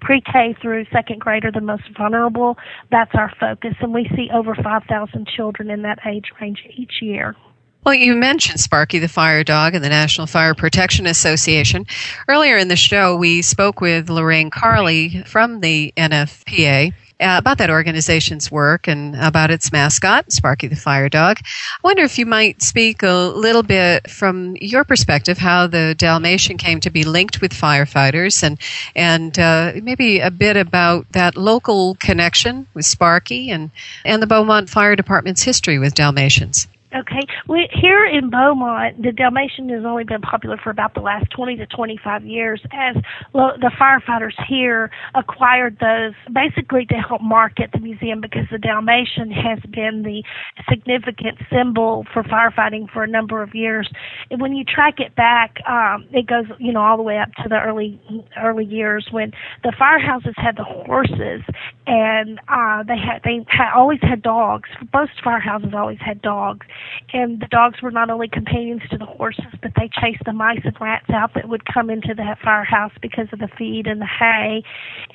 pre-K 0.00 0.56
through 0.62 0.86
second 0.92 1.20
grade 1.20 1.44
are 1.44 1.52
the 1.52 1.60
most 1.60 1.82
vulnerable, 1.96 2.56
that's 2.90 3.10
our 3.14 3.30
focus, 3.38 3.74
and 3.80 3.92
we 3.92 4.08
see 4.16 4.28
over 4.32 4.54
5,000 4.54 5.26
children 5.26 5.70
in 5.70 5.82
that 5.82 5.98
age 6.06 6.26
range 6.40 6.62
each 6.76 7.02
year. 7.02 7.36
Well, 7.86 7.94
you 7.94 8.16
mentioned 8.16 8.58
Sparky 8.58 8.98
the 8.98 9.06
Fire 9.06 9.44
Dog 9.44 9.76
and 9.76 9.84
the 9.84 9.88
National 9.88 10.26
Fire 10.26 10.54
Protection 10.54 11.06
Association. 11.06 11.86
Earlier 12.26 12.56
in 12.56 12.66
the 12.66 12.74
show, 12.74 13.14
we 13.14 13.42
spoke 13.42 13.80
with 13.80 14.10
Lorraine 14.10 14.50
Carli 14.50 15.24
from 15.24 15.60
the 15.60 15.94
NFPA 15.96 16.88
uh, 17.20 17.36
about 17.38 17.58
that 17.58 17.70
organization's 17.70 18.50
work 18.50 18.88
and 18.88 19.14
about 19.14 19.52
its 19.52 19.70
mascot, 19.70 20.32
Sparky 20.32 20.66
the 20.66 20.74
Fire 20.74 21.08
Dog. 21.08 21.38
I 21.38 21.78
wonder 21.84 22.02
if 22.02 22.18
you 22.18 22.26
might 22.26 22.60
speak 22.60 23.04
a 23.04 23.32
little 23.36 23.62
bit 23.62 24.10
from 24.10 24.56
your 24.60 24.82
perspective 24.82 25.38
how 25.38 25.68
the 25.68 25.94
Dalmatian 25.96 26.56
came 26.56 26.80
to 26.80 26.90
be 26.90 27.04
linked 27.04 27.40
with 27.40 27.52
firefighters 27.52 28.42
and 28.42 28.58
and 28.96 29.38
uh, 29.38 29.74
maybe 29.80 30.18
a 30.18 30.32
bit 30.32 30.56
about 30.56 31.06
that 31.12 31.36
local 31.36 31.94
connection 32.00 32.66
with 32.74 32.84
Sparky 32.84 33.48
and 33.48 33.70
and 34.04 34.20
the 34.20 34.26
Beaumont 34.26 34.70
Fire 34.70 34.96
Department's 34.96 35.44
history 35.44 35.78
with 35.78 35.94
Dalmatians. 35.94 36.66
Okay, 36.96 37.26
we, 37.46 37.68
here 37.72 38.06
in 38.06 38.30
Beaumont, 38.30 39.02
the 39.02 39.12
Dalmatian 39.12 39.68
has 39.68 39.84
only 39.84 40.04
been 40.04 40.22
popular 40.22 40.56
for 40.56 40.70
about 40.70 40.94
the 40.94 41.00
last 41.00 41.26
20 41.30 41.56
to 41.56 41.66
25 41.66 42.24
years 42.24 42.62
as 42.72 42.96
lo- 43.34 43.56
the 43.60 43.70
firefighters 43.78 44.32
here 44.48 44.90
acquired 45.14 45.78
those 45.78 46.14
basically 46.32 46.86
to 46.86 46.94
help 46.94 47.20
market 47.20 47.70
the 47.72 47.80
museum 47.80 48.22
because 48.22 48.44
the 48.50 48.58
Dalmatian 48.58 49.30
has 49.30 49.58
been 49.70 50.04
the 50.04 50.22
significant 50.70 51.38
symbol 51.52 52.06
for 52.14 52.22
firefighting 52.22 52.88
for 52.90 53.02
a 53.02 53.08
number 53.08 53.42
of 53.42 53.54
years. 53.54 53.90
And 54.30 54.40
when 54.40 54.54
you 54.54 54.64
track 54.64 54.98
it 54.98 55.14
back, 55.16 55.56
um, 55.68 56.06
it 56.12 56.26
goes, 56.26 56.46
you 56.58 56.72
know, 56.72 56.80
all 56.80 56.96
the 56.96 57.02
way 57.02 57.18
up 57.18 57.32
to 57.42 57.48
the 57.48 57.60
early 57.60 58.00
early 58.42 58.64
years 58.64 59.08
when 59.10 59.32
the 59.64 59.72
firehouses 59.78 60.34
had 60.36 60.56
the 60.56 60.64
horses 60.64 61.42
and 61.86 62.38
uh, 62.48 62.82
they 62.84 62.96
had 62.96 63.20
they 63.24 63.44
had 63.48 63.74
always 63.74 64.00
had 64.00 64.22
dogs. 64.22 64.70
Most 64.94 65.12
firehouses 65.22 65.74
always 65.74 65.98
had 66.00 66.22
dogs 66.22 66.66
and 67.12 67.40
the 67.40 67.46
dogs 67.46 67.82
were 67.82 67.90
not 67.90 68.10
only 68.10 68.28
companions 68.28 68.82
to 68.90 68.98
the 68.98 69.06
horses, 69.06 69.52
but 69.62 69.72
they 69.76 69.88
chased 70.00 70.22
the 70.24 70.32
mice 70.32 70.60
and 70.64 70.76
rats 70.80 71.06
out 71.10 71.32
that 71.34 71.48
would 71.48 71.62
come 71.72 71.90
into 71.90 72.14
that 72.14 72.38
firehouse 72.42 72.92
because 73.00 73.28
of 73.32 73.38
the 73.38 73.48
feed 73.58 73.86
and 73.86 74.00
the 74.00 74.06
hay. 74.06 74.62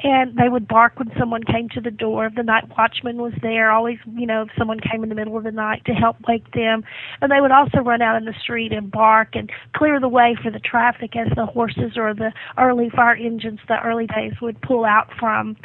And 0.04 0.36
they 0.38 0.50
would 0.50 0.68
bark 0.68 0.98
when 0.98 1.12
someone 1.20 1.44
came 1.44 1.70
to 1.70 1.82
the 1.82 1.92
door. 1.92 2.30
The 2.36 2.44
night 2.44 2.66
watchman 2.78 3.18
was 3.18 3.34
there, 3.42 3.72
always, 3.72 3.98
you 4.14 4.26
know, 4.26 4.44
if 4.44 4.50
someone 4.58 4.80
came 4.80 5.04
in 5.04 5.10
the 5.10 5.16
middle 5.16 5.38
of 5.38 5.44
the 5.44 5.52
night 5.52 5.84
to 5.86 5.94
help 5.94 6.18
wake 6.28 6.52
them. 6.54 6.84
And 7.22 7.32
they 7.32 7.42
would 7.42 7.52
also 7.52 7.80
run 7.80 8.02
out 8.02 8.18
in 8.18 8.26
the 8.26 8.34
street 8.42 8.72
and 8.72 8.92
bark 8.92 9.30
and 9.34 9.52
clear 9.76 10.00
the 10.00 10.10
way 10.10 10.36
for 10.42 10.52
the 10.52 10.60
traffic 10.60 11.16
as 11.16 11.28
the 11.36 11.46
horses 11.46 11.94
or 11.98 12.14
the 12.14 12.32
early 12.58 12.90
fire 12.90 13.16
engines, 13.16 13.60
the 13.68 13.78
early 13.84 14.08
days, 14.08 14.34
would 14.42 14.62
pull 14.62 14.86
out 14.86 15.10
from 15.20 15.58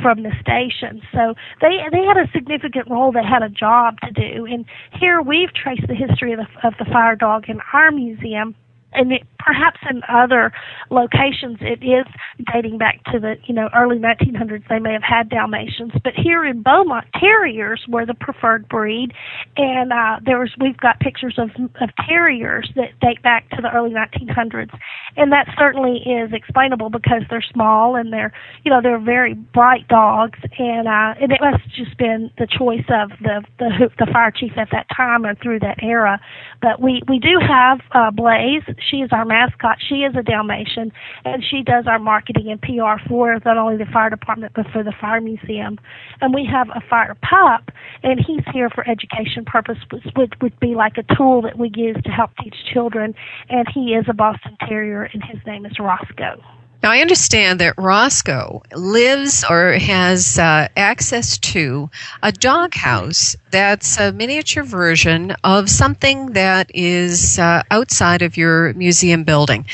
from 0.00 0.22
the 0.22 0.32
station. 0.40 1.02
So 1.12 1.34
they 1.60 1.78
they 1.92 2.04
had 2.04 2.16
a 2.16 2.30
significant 2.32 2.90
role. 2.90 3.12
They 3.12 3.24
had 3.24 3.42
a 3.42 3.48
job 3.48 3.96
to 4.02 4.10
do. 4.10 4.46
And 4.46 4.64
here 4.98 5.20
we've 5.44 5.54
traced 5.54 5.86
the 5.88 5.94
history 5.94 6.32
of 6.32 6.38
the, 6.38 6.66
of 6.66 6.74
the 6.78 6.86
fire 6.86 7.16
dog 7.16 7.44
in 7.48 7.60
our 7.74 7.90
museum 7.90 8.54
and 8.94 9.12
it, 9.12 9.22
perhaps 9.38 9.80
in 9.88 10.02
other 10.08 10.52
locations 10.90 11.58
it 11.60 11.84
is 11.84 12.06
dating 12.52 12.78
back 12.78 13.02
to 13.12 13.18
the 13.20 13.34
you 13.46 13.54
know 13.54 13.68
early 13.74 13.98
1900s 13.98 14.66
they 14.68 14.78
may 14.78 14.92
have 14.92 15.02
had 15.02 15.28
dalmatians. 15.28 15.92
But 16.02 16.14
here 16.14 16.44
in 16.44 16.62
beaumont 16.62 17.06
terriers 17.18 17.82
were 17.88 18.06
the 18.06 18.14
preferred 18.14 18.68
breed. 18.68 19.12
And 19.56 19.92
uh 19.92 20.20
there 20.24 20.38
was 20.38 20.50
we've 20.60 20.76
got 20.76 21.00
pictures 21.00 21.34
of 21.38 21.50
of 21.80 21.90
terriers 22.08 22.70
that 22.76 22.98
date 23.00 23.22
back 23.22 23.48
to 23.50 23.62
the 23.62 23.70
early 23.70 23.90
1900s 23.90 24.76
and 25.16 25.32
that 25.32 25.46
certainly 25.58 25.98
is 25.98 26.32
explainable 26.32 26.90
because 26.90 27.22
they're 27.30 27.44
small 27.52 27.96
and 27.96 28.12
they're 28.12 28.32
you 28.64 28.70
know 28.70 28.80
they're 28.82 28.98
very 28.98 29.34
bright 29.34 29.86
dogs. 29.88 30.38
And 30.58 30.88
uh 30.88 31.14
and 31.20 31.32
it 31.32 31.40
must 31.40 31.62
have 31.62 31.72
just 31.72 31.98
been 31.98 32.30
the 32.38 32.46
choice 32.46 32.86
of 32.88 33.10
the 33.20 33.42
the 33.58 33.90
the 33.98 34.06
fire 34.12 34.30
chief 34.30 34.52
at 34.56 34.68
that 34.72 34.86
time 34.94 35.26
or 35.26 35.34
through 35.34 35.60
that 35.60 35.82
era. 35.82 36.20
But 36.62 36.80
we 36.80 37.02
we 37.08 37.18
do 37.18 37.38
have 37.40 37.80
uh 37.92 38.10
blaze 38.10 38.62
she 38.90 38.98
is 38.98 39.10
our 39.12 39.24
mascot. 39.24 39.78
She 39.86 39.96
is 39.96 40.14
a 40.16 40.22
Dalmatian, 40.22 40.92
and 41.24 41.44
she 41.44 41.62
does 41.62 41.86
our 41.86 41.98
marketing 41.98 42.50
and 42.50 42.60
PR 42.60 43.02
for 43.08 43.38
not 43.44 43.56
only 43.56 43.76
the 43.76 43.90
fire 43.92 44.10
department 44.10 44.52
but 44.54 44.66
for 44.72 44.82
the 44.82 44.92
fire 45.00 45.20
museum. 45.20 45.78
And 46.20 46.34
we 46.34 46.48
have 46.50 46.68
a 46.70 46.80
fire 46.88 47.16
pup, 47.22 47.70
and 48.02 48.20
he's 48.24 48.44
here 48.52 48.70
for 48.70 48.88
education 48.88 49.44
purpose, 49.44 49.78
which 49.90 50.04
would, 50.16 50.36
would 50.42 50.58
be 50.60 50.74
like 50.74 50.94
a 50.98 51.14
tool 51.16 51.42
that 51.42 51.58
we 51.58 51.70
use 51.74 51.96
to 52.04 52.10
help 52.10 52.30
teach 52.42 52.56
children. 52.72 53.14
And 53.48 53.66
he 53.72 53.94
is 53.94 54.06
a 54.08 54.14
Boston 54.14 54.56
Terrier, 54.66 55.04
and 55.04 55.22
his 55.22 55.40
name 55.46 55.66
is 55.66 55.78
Roscoe. 55.78 56.42
Now, 56.84 56.90
I 56.90 57.00
understand 57.00 57.60
that 57.60 57.78
Roscoe 57.78 58.62
lives 58.76 59.42
or 59.48 59.72
has 59.72 60.38
uh, 60.38 60.68
access 60.76 61.38
to 61.38 61.88
a 62.22 62.30
doghouse 62.30 63.36
that's 63.50 63.98
a 63.98 64.12
miniature 64.12 64.64
version 64.64 65.34
of 65.42 65.70
something 65.70 66.34
that 66.34 66.70
is 66.74 67.38
uh, 67.38 67.62
outside 67.70 68.20
of 68.20 68.36
your 68.36 68.74
museum 68.74 69.24
building. 69.24 69.64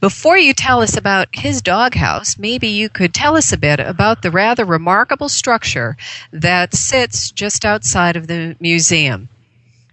Before 0.00 0.38
you 0.38 0.54
tell 0.54 0.80
us 0.80 0.96
about 0.96 1.26
his 1.32 1.60
doghouse, 1.60 2.38
maybe 2.38 2.68
you 2.68 2.88
could 2.88 3.12
tell 3.12 3.36
us 3.36 3.52
a 3.52 3.58
bit 3.58 3.80
about 3.80 4.22
the 4.22 4.30
rather 4.30 4.64
remarkable 4.64 5.28
structure 5.28 5.96
that 6.30 6.72
sits 6.72 7.32
just 7.32 7.64
outside 7.64 8.14
of 8.14 8.28
the 8.28 8.54
museum. 8.60 9.28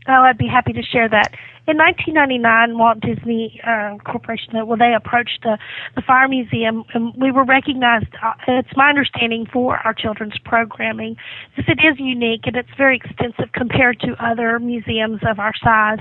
Oh, 0.08 0.22
I'd 0.22 0.38
be 0.38 0.46
happy 0.46 0.74
to 0.74 0.84
share 0.84 1.10
that 1.10 1.34
in 1.68 1.78
1999, 1.78 2.78
Walt 2.78 3.00
Disney 3.02 3.62
uh, 3.66 3.98
Corporation, 4.04 4.66
well, 4.66 4.78
they 4.78 4.94
approached 4.96 5.40
the, 5.44 5.60
the 5.96 6.02
Fire 6.02 6.28
Museum, 6.28 6.84
and 6.94 7.14
we 7.16 7.32
were 7.32 7.44
recognized. 7.44 8.08
Uh, 8.24 8.34
it's 8.48 8.76
my 8.76 8.90
understanding 8.90 9.46
for 9.46 9.78
our 9.78 9.94
children's 9.94 10.38
programming, 10.44 11.18
since 11.56 11.68
it 11.70 11.80
is 11.86 12.00
unique 12.00 12.42
and 12.46 12.56
it's 12.56 12.70
very 12.78 12.96
extensive 12.98 13.52
compared 13.54 14.00
to 14.00 14.16
other 14.20 14.58
museums 14.58 15.22
of 15.22 15.38
our 15.40 15.54
size. 15.64 16.00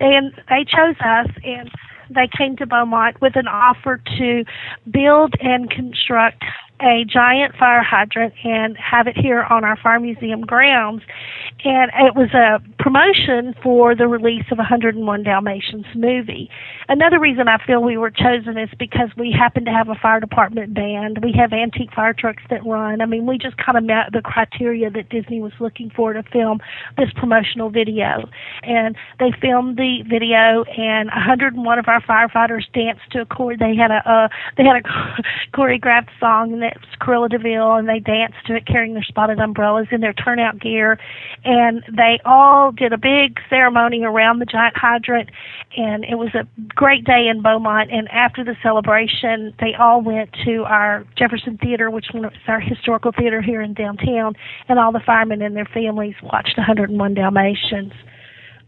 And 0.00 0.32
they 0.48 0.64
chose 0.64 0.96
us, 1.04 1.28
and 1.44 1.70
they 2.08 2.28
came 2.36 2.56
to 2.56 2.66
Beaumont 2.66 3.20
with 3.20 3.36
an 3.36 3.46
offer 3.46 4.00
to 4.18 4.44
build 4.90 5.34
and 5.40 5.70
construct 5.70 6.42
a 6.80 7.04
giant 7.04 7.54
fire 7.56 7.82
hydrant 7.82 8.34
and 8.44 8.76
have 8.76 9.06
it 9.06 9.16
here 9.16 9.44
on 9.44 9.64
our 9.64 9.76
fire 9.76 10.00
museum 10.00 10.42
grounds. 10.42 11.02
And 11.64 11.90
it 11.94 12.14
was 12.14 12.30
a 12.34 12.60
promotion 12.82 13.54
for 13.62 13.94
the 13.94 14.08
release 14.08 14.44
of 14.50 14.58
101 14.58 15.22
Dalmatians 15.22 15.86
movie. 15.94 16.50
Another 16.88 17.18
reason 17.18 17.48
I 17.48 17.64
feel 17.64 17.82
we 17.82 17.96
were 17.96 18.10
chosen 18.10 18.58
is 18.58 18.68
because 18.78 19.08
we 19.16 19.32
happen 19.32 19.64
to 19.64 19.70
have 19.70 19.88
a 19.88 19.94
fire 19.94 20.20
department 20.20 20.74
band. 20.74 21.20
We 21.22 21.32
have 21.38 21.52
antique 21.52 21.92
fire 21.94 22.12
trucks 22.12 22.42
that 22.50 22.66
run. 22.66 23.00
I 23.00 23.06
mean, 23.06 23.24
we 23.24 23.38
just 23.38 23.56
kind 23.56 23.78
of 23.78 23.84
met 23.84 24.12
the 24.12 24.20
criteria 24.20 24.90
that 24.90 25.08
Disney 25.08 25.40
was 25.40 25.52
looking 25.60 25.90
for 25.94 26.12
to 26.12 26.22
film 26.24 26.60
this 26.98 27.08
promotional 27.16 27.70
video. 27.70 28.28
And 28.62 28.96
they 29.18 29.32
filmed 29.40 29.78
the 29.78 30.02
video, 30.06 30.64
and 30.76 31.08
101 31.08 31.78
of 31.78 31.88
our 31.88 32.02
firefighters 32.02 32.70
danced 32.74 33.10
to 33.12 33.22
a 33.22 33.26
chord. 33.26 33.60
They 33.60 33.74
had 33.74 33.90
a 33.90 34.02
uh, 34.04 34.28
they 34.58 34.64
had 34.64 34.76
a 34.76 35.56
choreographed 35.56 36.10
song, 36.20 36.52
and 36.52 36.63
it 36.64 36.76
was 36.80 36.88
Cruella 37.00 37.28
de 37.28 37.38
Vil, 37.38 37.74
and 37.74 37.88
they 37.88 38.00
danced 38.00 38.46
to 38.46 38.54
it 38.54 38.66
carrying 38.66 38.94
their 38.94 39.02
spotted 39.02 39.38
umbrellas 39.38 39.88
in 39.90 40.00
their 40.00 40.12
turnout 40.12 40.60
gear. 40.60 40.98
And 41.44 41.82
they 41.94 42.20
all 42.24 42.72
did 42.72 42.92
a 42.92 42.98
big 42.98 43.38
ceremony 43.48 44.02
around 44.02 44.38
the 44.38 44.46
giant 44.46 44.76
hydrant, 44.76 45.30
and 45.76 46.04
it 46.04 46.16
was 46.16 46.34
a 46.34 46.46
great 46.74 47.04
day 47.04 47.28
in 47.28 47.42
Beaumont. 47.42 47.90
And 47.92 48.08
after 48.10 48.44
the 48.44 48.56
celebration, 48.62 49.54
they 49.60 49.74
all 49.78 50.00
went 50.00 50.30
to 50.44 50.64
our 50.64 51.04
Jefferson 51.16 51.58
Theater, 51.58 51.90
which 51.90 52.06
is 52.14 52.24
our 52.48 52.60
historical 52.60 53.12
theater 53.12 53.42
here 53.42 53.60
in 53.60 53.74
downtown, 53.74 54.34
and 54.68 54.78
all 54.78 54.92
the 54.92 55.02
firemen 55.04 55.42
and 55.42 55.54
their 55.54 55.68
families 55.72 56.14
watched 56.22 56.56
101 56.56 57.14
Dalmatians. 57.14 57.92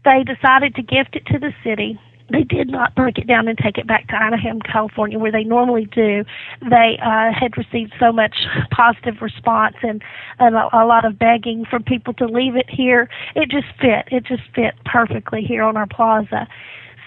They 0.05 0.23
decided 0.23 0.75
to 0.75 0.81
gift 0.81 1.15
it 1.15 1.25
to 1.27 1.39
the 1.39 1.51
city 1.63 1.99
they 2.29 2.43
did 2.43 2.69
not 2.69 2.95
break 2.95 3.17
it 3.17 3.27
down 3.27 3.47
and 3.47 3.57
take 3.57 3.77
it 3.77 3.87
back 3.87 4.07
to 4.09 4.15
Anaheim, 4.15 4.59
California, 4.61 5.17
where 5.17 5.31
they 5.31 5.43
normally 5.43 5.85
do. 5.85 6.23
They 6.61 6.99
uh, 7.01 7.31
had 7.33 7.57
received 7.57 7.93
so 7.99 8.11
much 8.11 8.35
positive 8.71 9.21
response 9.21 9.75
and, 9.81 10.01
and 10.39 10.55
a, 10.55 10.67
a 10.73 10.85
lot 10.85 11.05
of 11.05 11.17
begging 11.17 11.65
from 11.69 11.83
people 11.83 12.13
to 12.15 12.25
leave 12.25 12.55
it 12.55 12.69
here. 12.69 13.09
It 13.35 13.49
just 13.49 13.67
fit. 13.79 14.07
It 14.11 14.25
just 14.25 14.43
fit 14.53 14.73
perfectly 14.85 15.41
here 15.41 15.63
on 15.63 15.77
our 15.77 15.87
plaza. 15.87 16.47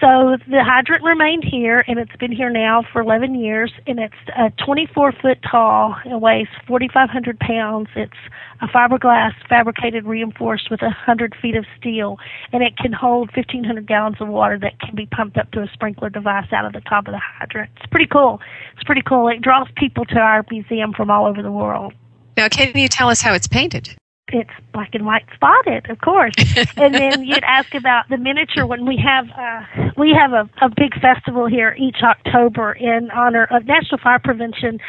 So 0.01 0.35
the 0.49 0.63
hydrant 0.63 1.03
remained 1.03 1.43
here, 1.43 1.85
and 1.87 1.99
it's 1.99 2.15
been 2.15 2.31
here 2.31 2.49
now 2.49 2.81
for 2.91 3.01
11 3.01 3.35
years, 3.35 3.71
and 3.85 3.99
it's 3.99 4.15
uh, 4.35 4.49
24 4.65 5.11
foot 5.21 5.37
tall. 5.49 5.95
It 6.03 6.19
weighs 6.19 6.47
4,500 6.65 7.39
pounds. 7.39 7.87
It's 7.95 8.17
a 8.61 8.67
fiberglass 8.67 9.33
fabricated 9.47 10.07
reinforced 10.07 10.71
with 10.71 10.81
100 10.81 11.35
feet 11.39 11.55
of 11.55 11.65
steel, 11.77 12.17
and 12.51 12.63
it 12.63 12.77
can 12.77 12.91
hold 12.91 13.29
1,500 13.35 13.85
gallons 13.85 14.17
of 14.19 14.27
water 14.29 14.57
that 14.57 14.79
can 14.79 14.95
be 14.95 15.05
pumped 15.05 15.37
up 15.37 15.51
to 15.51 15.61
a 15.61 15.67
sprinkler 15.71 16.09
device 16.09 16.51
out 16.51 16.65
of 16.65 16.73
the 16.73 16.81
top 16.81 17.05
of 17.05 17.11
the 17.11 17.21
hydrant. 17.21 17.69
It's 17.77 17.85
pretty 17.91 18.07
cool. 18.07 18.41
It's 18.73 18.83
pretty 18.83 19.03
cool. 19.03 19.27
It 19.27 19.43
draws 19.43 19.67
people 19.77 20.05
to 20.05 20.17
our 20.17 20.43
museum 20.49 20.93
from 20.93 21.11
all 21.11 21.27
over 21.27 21.43
the 21.43 21.51
world. 21.51 21.93
Now, 22.35 22.47
can 22.49 22.75
you 22.75 22.87
tell 22.87 23.09
us 23.09 23.21
how 23.21 23.35
it's 23.35 23.47
painted? 23.47 23.95
It's 24.31 24.49
black 24.73 24.89
and 24.93 25.05
white 25.05 25.25
spotted, 25.33 25.89
of 25.89 25.99
course. 26.01 26.33
and 26.77 26.93
then 26.93 27.23
you'd 27.23 27.43
ask 27.43 27.73
about 27.73 28.09
the 28.09 28.17
miniature 28.17 28.65
one. 28.65 28.85
We 28.85 28.97
have 28.97 29.27
uh, 29.37 29.91
we 29.97 30.15
have 30.17 30.33
a, 30.33 30.49
a 30.65 30.69
big 30.69 30.99
festival 30.99 31.47
here 31.47 31.75
each 31.79 31.97
October 32.03 32.73
in 32.73 33.09
honor 33.11 33.47
of 33.51 33.65
National 33.65 33.99
Fire 33.99 34.19
Prevention 34.19 34.79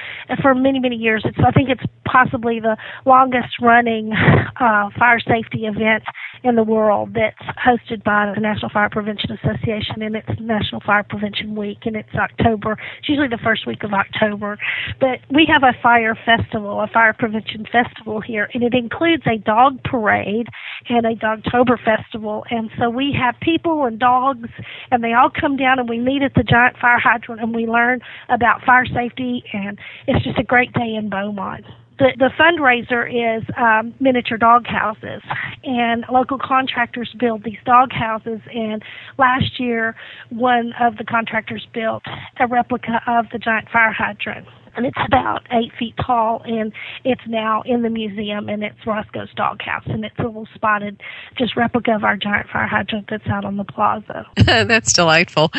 for 0.41 0.55
many 0.55 0.79
many 0.79 0.97
years. 0.97 1.23
It's 1.25 1.39
I 1.45 1.51
think 1.51 1.69
it's 1.69 1.85
possibly 2.05 2.61
the 2.61 2.77
longest 3.05 3.61
running 3.61 4.13
uh, 4.61 4.91
fire 4.99 5.21
safety 5.21 5.67
event 5.67 6.05
in 6.45 6.57
the 6.57 6.65
world 6.65 7.15
that's 7.15 7.39
hosted 7.59 8.03
by 8.03 8.33
the 8.35 8.41
National 8.41 8.69
Fire 8.69 8.91
Prevention 8.91 9.31
Association, 9.33 10.03
and 10.03 10.17
it's 10.17 10.41
National 10.41 10.81
Fire 10.81 11.05
Prevention 11.05 11.55
Week, 11.55 11.79
and 11.85 11.97
it's 11.97 12.15
October. 12.15 12.77
It's 12.99 13.09
usually 13.09 13.29
the 13.29 13.39
first 13.43 13.67
week 13.67 13.85
of 13.85 13.93
October. 13.93 14.59
But 15.01 15.21
we 15.31 15.47
have 15.47 15.63
a 15.63 15.73
fire 15.83 16.19
festival, 16.27 16.81
a 16.81 16.89
fire 16.89 17.13
prevention 17.13 17.67
festival 17.71 18.21
here, 18.21 18.49
and 18.55 18.63
it 18.63 18.75
includes 18.75 19.23
a 19.27 19.32
dog 19.37 19.83
parade 19.85 20.49
and 20.89 21.07
a 21.07 21.15
Dogtober 21.15 21.77
festival. 21.83 22.45
And 22.51 22.71
so 22.79 22.91
we 22.91 23.17
have 23.21 23.35
people 23.41 23.85
and 23.85 23.99
dogs, 23.99 24.49
and 24.91 25.03
they 25.03 25.13
all 25.13 25.31
come 25.31 25.57
down 25.57 25.79
and 25.79 25.89
we 25.89 25.99
meet 25.99 26.23
at 26.23 26.35
the 26.35 26.43
giant 26.43 26.77
fire 26.79 26.99
hydrant 26.99 27.41
and 27.41 27.55
we 27.55 27.67
learn 27.67 28.01
about 28.29 28.65
fire 28.65 28.87
safety, 28.87 29.45
and 29.53 29.79
it's 30.07 30.25
just 30.25 30.39
a 30.39 30.45
great 30.45 30.73
day 30.73 30.95
in 30.95 31.09
Beaumont 31.09 31.65
the, 31.99 32.13
the 32.19 32.31
fundraiser 32.39 33.07
is 33.07 33.45
um, 33.57 33.95
miniature 34.01 34.37
dog 34.39 34.67
houses, 34.67 35.23
and 35.63 36.05
local 36.11 36.39
contractors 36.39 37.15
build 37.19 37.45
these 37.45 37.59
dog 37.65 37.93
houses. 37.93 38.41
And 38.53 38.83
last 39.19 39.61
year, 39.61 39.95
one 40.31 40.73
of 40.81 40.97
the 40.97 41.05
contractors 41.05 41.67
built 41.73 42.03
a 42.41 42.47
replica 42.47 43.01
of 43.07 43.27
the 43.33 43.39
giant 43.39 43.69
fire 43.71 43.93
hydrant 43.93 44.49
and 44.77 44.87
it's 44.87 44.99
about 45.07 45.47
eight 45.51 45.73
feet 45.79 45.95
tall, 46.05 46.43
and 46.45 46.73
it's 47.05 47.23
now 47.27 47.63
in 47.63 47.83
the 47.83 47.91
museum, 47.91 48.49
and 48.49 48.63
it's 48.63 48.87
Roscoe's 48.87 49.33
Doghouse, 49.35 49.85
and 49.87 50.05
it's 50.05 50.19
a 50.19 50.25
little 50.25 50.49
spotted, 50.55 51.01
just 51.37 51.57
replica 51.57 51.95
of 51.95 52.05
our 52.05 52.17
giant 52.17 52.49
fire 52.49 52.67
hydrant 52.67 53.09
that's 53.11 53.27
out 53.27 53.45
on 53.45 53.57
the 53.57 53.65
plaza. 53.65 54.27
that's 54.37 54.93
delightful. 54.93 55.53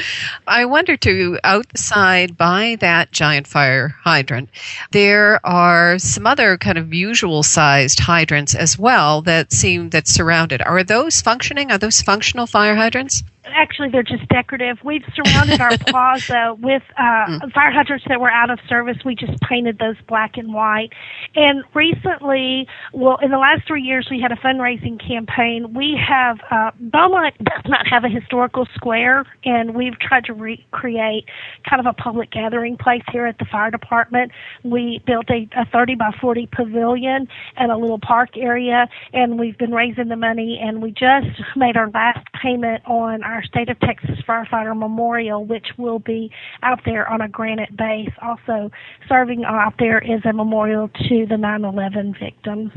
I 0.47 0.65
wonder 0.65 0.97
too, 0.97 1.39
outside 1.43 2.37
by 2.37 2.77
that 2.79 3.11
giant 3.11 3.47
fire 3.47 3.95
hydrant, 4.03 4.49
there 4.91 5.45
are 5.45 5.99
some 5.99 6.25
other 6.25 6.57
kind 6.57 6.77
of 6.77 6.93
usual 6.93 7.43
sized 7.43 7.99
hydrants 7.99 8.55
as 8.55 8.77
well 8.77 9.21
that 9.23 9.53
seem 9.53 9.89
that 9.91 10.07
surrounded. 10.07 10.61
Are 10.61 10.83
those 10.83 11.21
functioning? 11.21 11.71
Are 11.71 11.77
those 11.77 12.01
functional 12.01 12.47
fire 12.47 12.75
hydrants? 12.75 13.23
Actually 13.45 13.89
they're 13.89 14.03
just 14.03 14.27
decorative. 14.29 14.77
We've 14.83 15.03
surrounded 15.15 15.59
our 15.59 15.77
plaza 15.87 16.55
with 16.59 16.83
uh, 16.97 17.01
mm. 17.01 17.51
fire 17.53 17.71
hydrants 17.71 18.05
that 18.07 18.19
were 18.19 18.29
out 18.29 18.49
of 18.49 18.59
service. 18.67 18.97
We 19.05 19.15
just 19.15 19.39
painted 19.41 19.79
those 19.79 19.95
black 20.07 20.37
and 20.37 20.53
white. 20.53 20.89
And 21.35 21.63
recently, 21.73 22.67
well, 22.93 23.17
in 23.21 23.31
the 23.31 23.37
last 23.37 23.67
three 23.67 23.81
years, 23.81 24.07
we 24.09 24.19
had 24.21 24.31
a 24.31 24.35
fundraising 24.35 24.99
campaign. 25.05 25.73
We 25.73 25.99
have 26.07 26.39
uh, 26.51 26.71
Beaumont 26.79 27.37
does 27.43 27.63
not 27.65 27.87
have 27.87 28.03
a 28.03 28.09
historical 28.09 28.67
square, 28.75 29.25
and 29.43 29.75
we've 29.75 29.97
tried 29.99 30.25
to 30.25 30.33
recreate 30.33 31.25
kind 31.69 31.79
of 31.79 31.85
a 31.85 31.93
public 31.93 32.31
gathering 32.31 32.77
place 32.77 33.03
here 33.11 33.25
at 33.25 33.37
the 33.37 33.45
fire 33.45 33.71
department. 33.71 34.31
We 34.63 35.01
built 35.05 35.29
a, 35.29 35.47
a 35.57 35.65
30 35.65 35.95
by 35.95 36.11
40 36.19 36.47
pavilion 36.51 37.27
and 37.57 37.71
a 37.71 37.77
little 37.77 37.99
park 37.99 38.37
area, 38.37 38.87
and 39.13 39.39
we've 39.39 39.57
been 39.57 39.73
raising 39.73 40.09
the 40.09 40.15
money. 40.15 40.59
And 40.61 40.81
we 40.81 40.91
just 40.91 41.41
made 41.55 41.77
our 41.77 41.89
last 41.89 42.25
payment 42.41 42.83
on 42.85 43.23
our 43.23 43.32
State 43.41 43.69
of 43.69 43.79
Texas 43.79 44.19
Firefighter 44.27 44.77
Memorial, 44.77 45.45
which 45.45 45.67
will 45.77 45.99
be 45.99 46.31
out 46.61 46.81
there 46.85 47.07
on 47.09 47.21
a 47.21 47.27
granite 47.27 47.75
base. 47.75 48.11
Also, 48.21 48.69
serving 49.07 49.45
out 49.45 49.75
there 49.79 49.99
is 49.99 50.23
a 50.25 50.33
memorial 50.33 50.89
to 51.09 51.25
the 51.25 51.37
9 51.37 51.63
11 51.63 52.15
victims. 52.19 52.71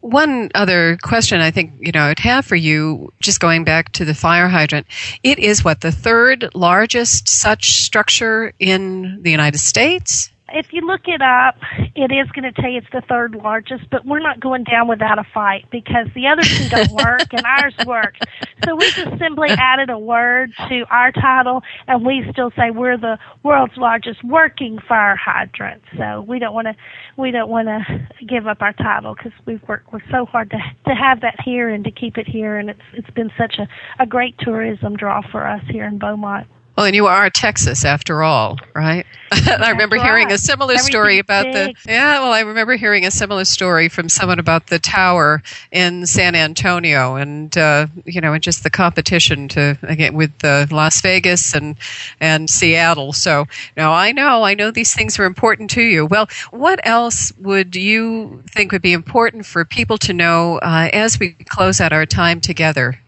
One 0.00 0.50
other 0.56 0.98
question 1.00 1.40
I 1.40 1.52
think, 1.52 1.74
you 1.78 1.92
know, 1.92 2.02
I'd 2.02 2.18
have 2.18 2.44
for 2.44 2.56
you, 2.56 3.12
just 3.20 3.38
going 3.38 3.62
back 3.62 3.92
to 3.92 4.04
the 4.04 4.14
fire 4.14 4.48
hydrant. 4.48 4.88
It 5.22 5.38
is 5.38 5.64
what, 5.64 5.80
the 5.80 5.92
third 5.92 6.50
largest 6.54 7.28
such 7.28 7.80
structure 7.82 8.52
in 8.58 9.22
the 9.22 9.30
United 9.30 9.58
States? 9.58 10.31
If 10.52 10.72
you 10.72 10.86
look 10.86 11.02
it 11.06 11.22
up, 11.22 11.56
it 11.94 12.12
is 12.12 12.30
going 12.32 12.44
to 12.44 12.52
tell 12.52 12.70
you 12.70 12.78
it's 12.78 12.86
the 12.92 13.02
third 13.08 13.34
largest, 13.34 13.88
but 13.90 14.04
we're 14.04 14.20
not 14.20 14.40
going 14.40 14.64
down 14.64 14.88
without 14.88 15.18
a 15.18 15.24
fight 15.32 15.66
because 15.70 16.06
the 16.14 16.26
other 16.26 16.42
two 16.42 16.68
don't 16.68 16.90
work 17.04 17.32
and 17.32 17.44
ours 17.44 17.74
works. 17.86 18.18
So 18.64 18.76
we 18.76 18.90
just 18.90 19.18
simply 19.18 19.50
added 19.50 19.90
a 19.90 19.98
word 19.98 20.52
to 20.68 20.84
our 20.90 21.12
title 21.12 21.62
and 21.88 22.04
we 22.04 22.24
still 22.32 22.50
say 22.56 22.70
we're 22.70 22.96
the 22.96 23.18
world's 23.42 23.76
largest 23.76 24.22
working 24.24 24.78
fire 24.88 25.16
hydrant. 25.16 25.82
So 25.96 26.24
we 26.28 26.38
don't 26.38 26.54
want 26.54 26.68
to, 26.68 26.76
we 27.16 27.30
don't 27.30 27.50
want 27.50 27.68
to 27.68 28.08
give 28.26 28.46
up 28.46 28.62
our 28.62 28.72
title 28.72 29.14
because 29.14 29.32
we've 29.46 29.62
worked 29.68 29.92
we're 29.92 30.00
so 30.10 30.26
hard 30.26 30.50
to, 30.50 30.58
to 30.86 30.94
have 30.94 31.20
that 31.22 31.40
here 31.44 31.68
and 31.68 31.84
to 31.84 31.90
keep 31.90 32.18
it 32.18 32.28
here. 32.28 32.58
And 32.58 32.70
it's, 32.70 32.80
it's 32.92 33.10
been 33.10 33.30
such 33.36 33.56
a, 33.58 33.68
a 34.02 34.06
great 34.06 34.36
tourism 34.38 34.96
draw 34.96 35.22
for 35.30 35.46
us 35.46 35.62
here 35.70 35.86
in 35.86 35.98
Beaumont. 35.98 36.46
Well, 36.76 36.86
and 36.86 36.96
you 36.96 37.06
are 37.06 37.28
Texas 37.28 37.84
after 37.84 38.22
all, 38.22 38.58
right? 38.74 39.04
I 39.30 39.70
remember 39.70 39.96
right. 39.96 40.04
hearing 40.04 40.32
a 40.32 40.38
similar 40.38 40.78
story 40.78 41.18
about 41.18 41.44
big. 41.44 41.76
the 41.76 41.92
Yeah, 41.92 42.20
well, 42.20 42.32
I 42.32 42.40
remember 42.40 42.76
hearing 42.76 43.04
a 43.04 43.10
similar 43.10 43.44
story 43.44 43.90
from 43.90 44.08
someone 44.08 44.38
about 44.38 44.68
the 44.68 44.78
tower 44.78 45.42
in 45.70 46.06
San 46.06 46.34
Antonio 46.34 47.16
and 47.16 47.56
uh, 47.58 47.88
you 48.06 48.22
know, 48.22 48.32
and 48.32 48.42
just 48.42 48.62
the 48.62 48.70
competition 48.70 49.48
to 49.48 49.76
again 49.82 50.14
with 50.14 50.32
uh, 50.44 50.66
Las 50.70 51.02
Vegas 51.02 51.54
and 51.54 51.76
and 52.20 52.48
Seattle. 52.48 53.12
So, 53.12 53.46
now 53.76 53.92
I 53.92 54.12
know, 54.12 54.42
I 54.42 54.54
know 54.54 54.70
these 54.70 54.94
things 54.94 55.18
are 55.18 55.24
important 55.24 55.68
to 55.70 55.82
you. 55.82 56.06
Well, 56.06 56.26
what 56.50 56.80
else 56.84 57.32
would 57.38 57.76
you 57.76 58.42
think 58.50 58.72
would 58.72 58.82
be 58.82 58.94
important 58.94 59.44
for 59.44 59.64
people 59.66 59.98
to 59.98 60.14
know 60.14 60.58
uh, 60.58 60.88
as 60.92 61.20
we 61.20 61.32
close 61.48 61.82
out 61.82 61.92
our 61.92 62.06
time 62.06 62.40
together? 62.40 62.98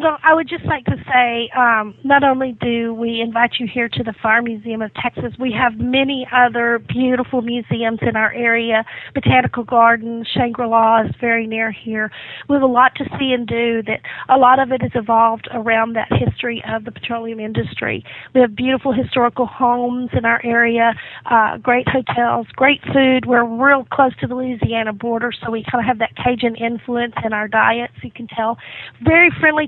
Well, 0.00 0.16
I 0.22 0.32
would 0.32 0.48
just 0.48 0.64
like 0.64 0.84
to 0.84 0.94
say, 1.12 1.50
um, 1.58 1.92
not 2.04 2.22
only 2.22 2.56
do 2.60 2.94
we 2.94 3.20
invite 3.20 3.54
you 3.58 3.66
here 3.66 3.88
to 3.88 4.04
the 4.04 4.14
Fire 4.22 4.42
Museum 4.42 4.80
of 4.80 4.92
Texas, 4.94 5.32
we 5.40 5.50
have 5.50 5.72
many 5.76 6.24
other 6.32 6.78
beautiful 6.78 7.42
museums 7.42 7.98
in 8.02 8.14
our 8.14 8.32
area. 8.32 8.84
Botanical 9.12 9.64
Gardens, 9.64 10.28
Shangri-La 10.32 11.06
is 11.06 11.10
very 11.20 11.48
near 11.48 11.72
here. 11.72 12.12
We 12.48 12.54
have 12.54 12.62
a 12.62 12.66
lot 12.66 12.92
to 12.98 13.06
see 13.18 13.32
and 13.32 13.44
do 13.44 13.82
that 13.88 13.98
a 14.28 14.38
lot 14.38 14.60
of 14.60 14.70
it 14.70 14.84
is 14.84 14.92
evolved 14.94 15.48
around 15.52 15.94
that 15.96 16.06
history 16.12 16.62
of 16.68 16.84
the 16.84 16.92
petroleum 16.92 17.40
industry. 17.40 18.04
We 18.36 18.40
have 18.40 18.54
beautiful 18.54 18.92
historical 18.92 19.46
homes 19.46 20.10
in 20.12 20.24
our 20.24 20.40
area, 20.44 20.94
uh, 21.28 21.56
great 21.56 21.88
hotels, 21.88 22.46
great 22.54 22.80
food. 22.94 23.26
We're 23.26 23.44
real 23.44 23.84
close 23.90 24.12
to 24.20 24.28
the 24.28 24.36
Louisiana 24.36 24.92
border, 24.92 25.32
so 25.32 25.50
we 25.50 25.64
kind 25.68 25.82
of 25.82 25.88
have 25.88 25.98
that 25.98 26.14
Cajun 26.14 26.54
influence 26.54 27.14
in 27.24 27.32
our 27.32 27.48
diets, 27.48 27.94
you 28.04 28.12
can 28.12 28.28
tell. 28.28 28.58
Very 29.02 29.30
friendly 29.40 29.66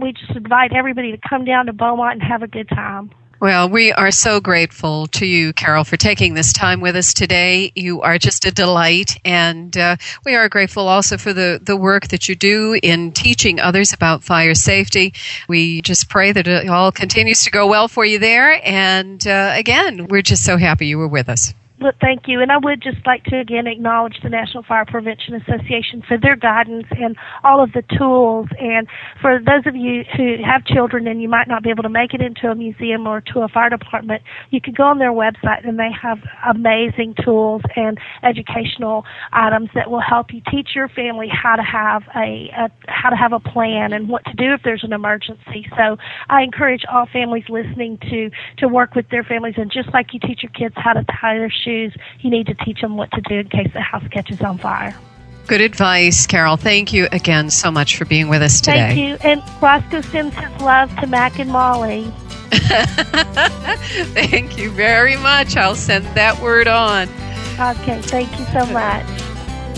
We 0.00 0.12
just 0.12 0.36
invite 0.36 0.72
everybody 0.72 1.10
to 1.10 1.18
come 1.28 1.44
down 1.44 1.66
to 1.66 1.72
Beaumont 1.72 2.14
and 2.14 2.22
have 2.22 2.42
a 2.42 2.46
good 2.46 2.68
time. 2.68 3.10
Well, 3.38 3.68
we 3.68 3.92
are 3.92 4.12
so 4.12 4.40
grateful 4.40 5.08
to 5.08 5.26
you, 5.26 5.52
Carol, 5.52 5.84
for 5.84 5.98
taking 5.98 6.32
this 6.32 6.54
time 6.54 6.80
with 6.80 6.96
us 6.96 7.12
today. 7.12 7.70
You 7.74 8.00
are 8.00 8.16
just 8.16 8.46
a 8.46 8.50
delight, 8.50 9.18
and 9.26 9.76
uh, 9.76 9.96
we 10.24 10.34
are 10.34 10.48
grateful 10.48 10.88
also 10.88 11.18
for 11.18 11.34
the, 11.34 11.60
the 11.62 11.76
work 11.76 12.08
that 12.08 12.30
you 12.30 12.34
do 12.34 12.78
in 12.82 13.12
teaching 13.12 13.60
others 13.60 13.92
about 13.92 14.24
fire 14.24 14.54
safety. 14.54 15.12
We 15.48 15.82
just 15.82 16.08
pray 16.08 16.32
that 16.32 16.46
it 16.46 16.68
all 16.68 16.90
continues 16.92 17.42
to 17.44 17.50
go 17.50 17.66
well 17.66 17.88
for 17.88 18.06
you 18.06 18.18
there, 18.18 18.58
and 18.64 19.26
uh, 19.26 19.52
again, 19.54 20.06
we're 20.06 20.22
just 20.22 20.44
so 20.44 20.56
happy 20.56 20.86
you 20.86 20.96
were 20.96 21.08
with 21.08 21.28
us. 21.28 21.52
Well, 21.78 21.92
thank 22.00 22.22
you. 22.26 22.40
And 22.40 22.50
I 22.50 22.56
would 22.56 22.82
just 22.82 23.04
like 23.04 23.24
to 23.24 23.38
again 23.38 23.66
acknowledge 23.66 24.16
the 24.22 24.30
National 24.30 24.62
Fire 24.62 24.86
Prevention 24.86 25.34
Association 25.34 26.02
for 26.08 26.16
their 26.16 26.34
guidance 26.34 26.86
and 26.90 27.16
all 27.44 27.62
of 27.62 27.72
the 27.72 27.82
tools. 27.98 28.48
And 28.58 28.88
for 29.20 29.38
those 29.38 29.66
of 29.66 29.76
you 29.76 30.02
who 30.16 30.36
have 30.42 30.64
children 30.64 31.06
and 31.06 31.20
you 31.20 31.28
might 31.28 31.48
not 31.48 31.62
be 31.62 31.68
able 31.68 31.82
to 31.82 31.90
make 31.90 32.14
it 32.14 32.22
into 32.22 32.48
a 32.48 32.54
museum 32.54 33.06
or 33.06 33.20
to 33.32 33.40
a 33.40 33.48
fire 33.48 33.68
department, 33.68 34.22
you 34.50 34.60
could 34.62 34.74
go 34.74 34.84
on 34.84 34.98
their 34.98 35.12
website 35.12 35.68
and 35.68 35.78
they 35.78 35.90
have 35.92 36.18
amazing 36.48 37.14
tools 37.22 37.60
and 37.76 37.98
educational 38.22 39.04
items 39.34 39.68
that 39.74 39.90
will 39.90 40.00
help 40.00 40.32
you 40.32 40.40
teach 40.50 40.70
your 40.74 40.88
family 40.88 41.28
how 41.30 41.56
to 41.56 41.62
have 41.62 42.04
a, 42.16 42.48
a 42.56 42.70
how 42.88 43.10
to 43.10 43.16
have 43.16 43.34
a 43.34 43.40
plan 43.40 43.92
and 43.92 44.08
what 44.08 44.24
to 44.24 44.32
do 44.32 44.54
if 44.54 44.62
there's 44.64 44.82
an 44.82 44.94
emergency. 44.94 45.68
So 45.76 45.98
I 46.30 46.42
encourage 46.42 46.84
all 46.90 47.04
families 47.12 47.44
listening 47.50 47.98
to 48.08 48.30
to 48.58 48.66
work 48.66 48.94
with 48.94 49.10
their 49.10 49.24
families 49.24 49.54
and 49.58 49.70
just 49.70 49.92
like 49.92 50.14
you 50.14 50.20
teach 50.20 50.42
your 50.42 50.52
kids 50.52 50.74
how 50.78 50.94
to 50.94 51.04
tie 51.20 51.34
their 51.36 51.52
shoes, 51.66 51.94
you 52.20 52.30
need 52.30 52.46
to 52.46 52.54
teach 52.54 52.80
them 52.80 52.96
what 52.96 53.10
to 53.12 53.20
do 53.22 53.40
in 53.40 53.48
case 53.48 53.72
the 53.72 53.80
house 53.80 54.06
catches 54.10 54.40
on 54.40 54.58
fire. 54.58 54.96
Good 55.46 55.60
advice, 55.60 56.26
Carol. 56.26 56.56
Thank 56.56 56.92
you 56.92 57.08
again 57.12 57.50
so 57.50 57.70
much 57.70 57.96
for 57.96 58.04
being 58.04 58.28
with 58.28 58.42
us 58.42 58.60
today. 58.60 58.94
Thank 58.94 58.98
you. 58.98 59.30
And 59.30 59.42
Roscoe 59.62 60.00
sends 60.00 60.34
his 60.34 60.60
love 60.60 60.94
to 60.98 61.06
Mac 61.06 61.38
and 61.38 61.50
Molly. 61.50 62.12
thank 64.12 64.58
you 64.58 64.70
very 64.70 65.16
much. 65.16 65.56
I'll 65.56 65.76
send 65.76 66.04
that 66.16 66.40
word 66.40 66.68
on. 66.68 67.08
Okay, 67.58 68.00
thank 68.02 68.38
you 68.38 68.44
so 68.46 68.66
much. 68.66 69.25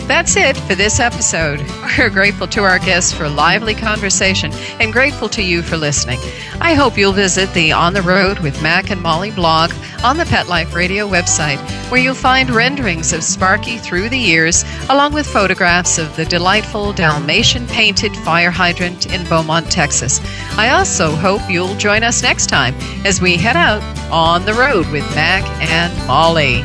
That's 0.08 0.36
it 0.36 0.56
for 0.56 0.74
this 0.74 1.00
episode. 1.00 1.60
We're 1.98 2.08
grateful 2.08 2.46
to 2.48 2.62
our 2.62 2.78
guests 2.78 3.12
for 3.12 3.28
lively 3.28 3.74
conversation 3.74 4.50
and 4.80 4.90
grateful 4.90 5.28
to 5.28 5.42
you 5.42 5.60
for 5.60 5.76
listening. 5.76 6.18
I 6.62 6.72
hope 6.72 6.96
you'll 6.96 7.12
visit 7.12 7.52
the 7.52 7.72
On 7.72 7.92
the 7.92 8.00
Road 8.00 8.38
with 8.38 8.62
Mac 8.62 8.90
and 8.90 9.02
Molly 9.02 9.30
blog 9.30 9.70
on 10.02 10.16
the 10.16 10.24
Pet 10.24 10.48
Life 10.48 10.74
Radio 10.74 11.06
website, 11.06 11.58
where 11.90 12.00
you'll 12.00 12.14
find 12.14 12.48
renderings 12.48 13.12
of 13.12 13.22
Sparky 13.22 13.76
through 13.76 14.08
the 14.08 14.18
years, 14.18 14.64
along 14.88 15.12
with 15.12 15.26
photographs 15.26 15.98
of 15.98 16.16
the 16.16 16.24
delightful 16.24 16.94
Dalmatian 16.94 17.66
painted 17.66 18.16
fire 18.16 18.50
hydrant 18.50 19.12
in 19.12 19.24
Beaumont, 19.28 19.70
Texas. 19.70 20.20
I 20.56 20.70
also 20.70 21.10
hope 21.10 21.42
you'll 21.50 21.76
join 21.76 22.02
us 22.02 22.22
next 22.22 22.46
time 22.46 22.74
as 23.04 23.20
we 23.20 23.36
head 23.36 23.56
out 23.56 23.82
on 24.10 24.46
the 24.46 24.54
road 24.54 24.90
with 24.90 25.04
Mac 25.14 25.44
and 25.60 25.94
Molly. 26.06 26.64